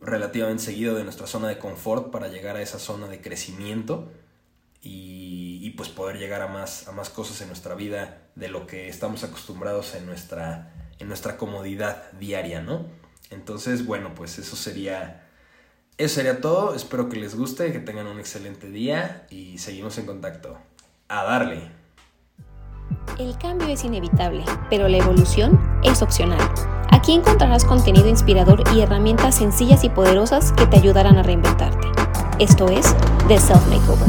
relativamente 0.00 0.62
seguido 0.62 0.94
de 0.94 1.04
nuestra 1.04 1.26
zona 1.26 1.48
de 1.48 1.58
confort 1.58 2.10
para 2.10 2.28
llegar 2.28 2.56
a 2.56 2.62
esa 2.62 2.78
zona 2.78 3.08
de 3.08 3.20
crecimiento 3.20 4.12
y, 4.80 5.70
pues 5.76 5.88
poder 5.90 6.18
llegar 6.18 6.42
a 6.42 6.48
más, 6.48 6.88
a 6.88 6.92
más 6.92 7.08
cosas 7.08 7.40
en 7.40 7.48
nuestra 7.48 7.74
vida 7.74 8.22
de 8.34 8.48
lo 8.48 8.66
que 8.66 8.88
estamos 8.88 9.22
acostumbrados 9.22 9.94
en 9.94 10.06
nuestra, 10.06 10.87
en 10.98 11.08
nuestra 11.08 11.36
comodidad 11.36 12.10
diaria, 12.12 12.60
¿no? 12.60 12.86
Entonces, 13.30 13.86
bueno, 13.86 14.14
pues 14.14 14.38
eso 14.38 14.56
sería, 14.56 15.26
eso 15.96 16.14
sería 16.16 16.40
todo. 16.40 16.74
Espero 16.74 17.08
que 17.08 17.16
les 17.16 17.34
guste, 17.34 17.72
que 17.72 17.78
tengan 17.78 18.06
un 18.06 18.18
excelente 18.18 18.70
día 18.70 19.26
y 19.30 19.58
seguimos 19.58 19.98
en 19.98 20.06
contacto. 20.06 20.58
A 21.08 21.24
darle. 21.24 21.70
El 23.18 23.36
cambio 23.38 23.68
es 23.68 23.84
inevitable, 23.84 24.44
pero 24.70 24.88
la 24.88 24.98
evolución 24.98 25.80
es 25.82 26.02
opcional. 26.02 26.40
Aquí 26.90 27.12
encontrarás 27.12 27.64
contenido 27.64 28.08
inspirador 28.08 28.62
y 28.74 28.80
herramientas 28.80 29.36
sencillas 29.36 29.84
y 29.84 29.88
poderosas 29.88 30.52
que 30.52 30.66
te 30.66 30.76
ayudarán 30.76 31.16
a 31.16 31.22
reinventarte. 31.22 31.88
Esto 32.38 32.68
es 32.68 32.94
The 33.26 33.38
Self 33.38 33.66
Makeover. 33.68 34.08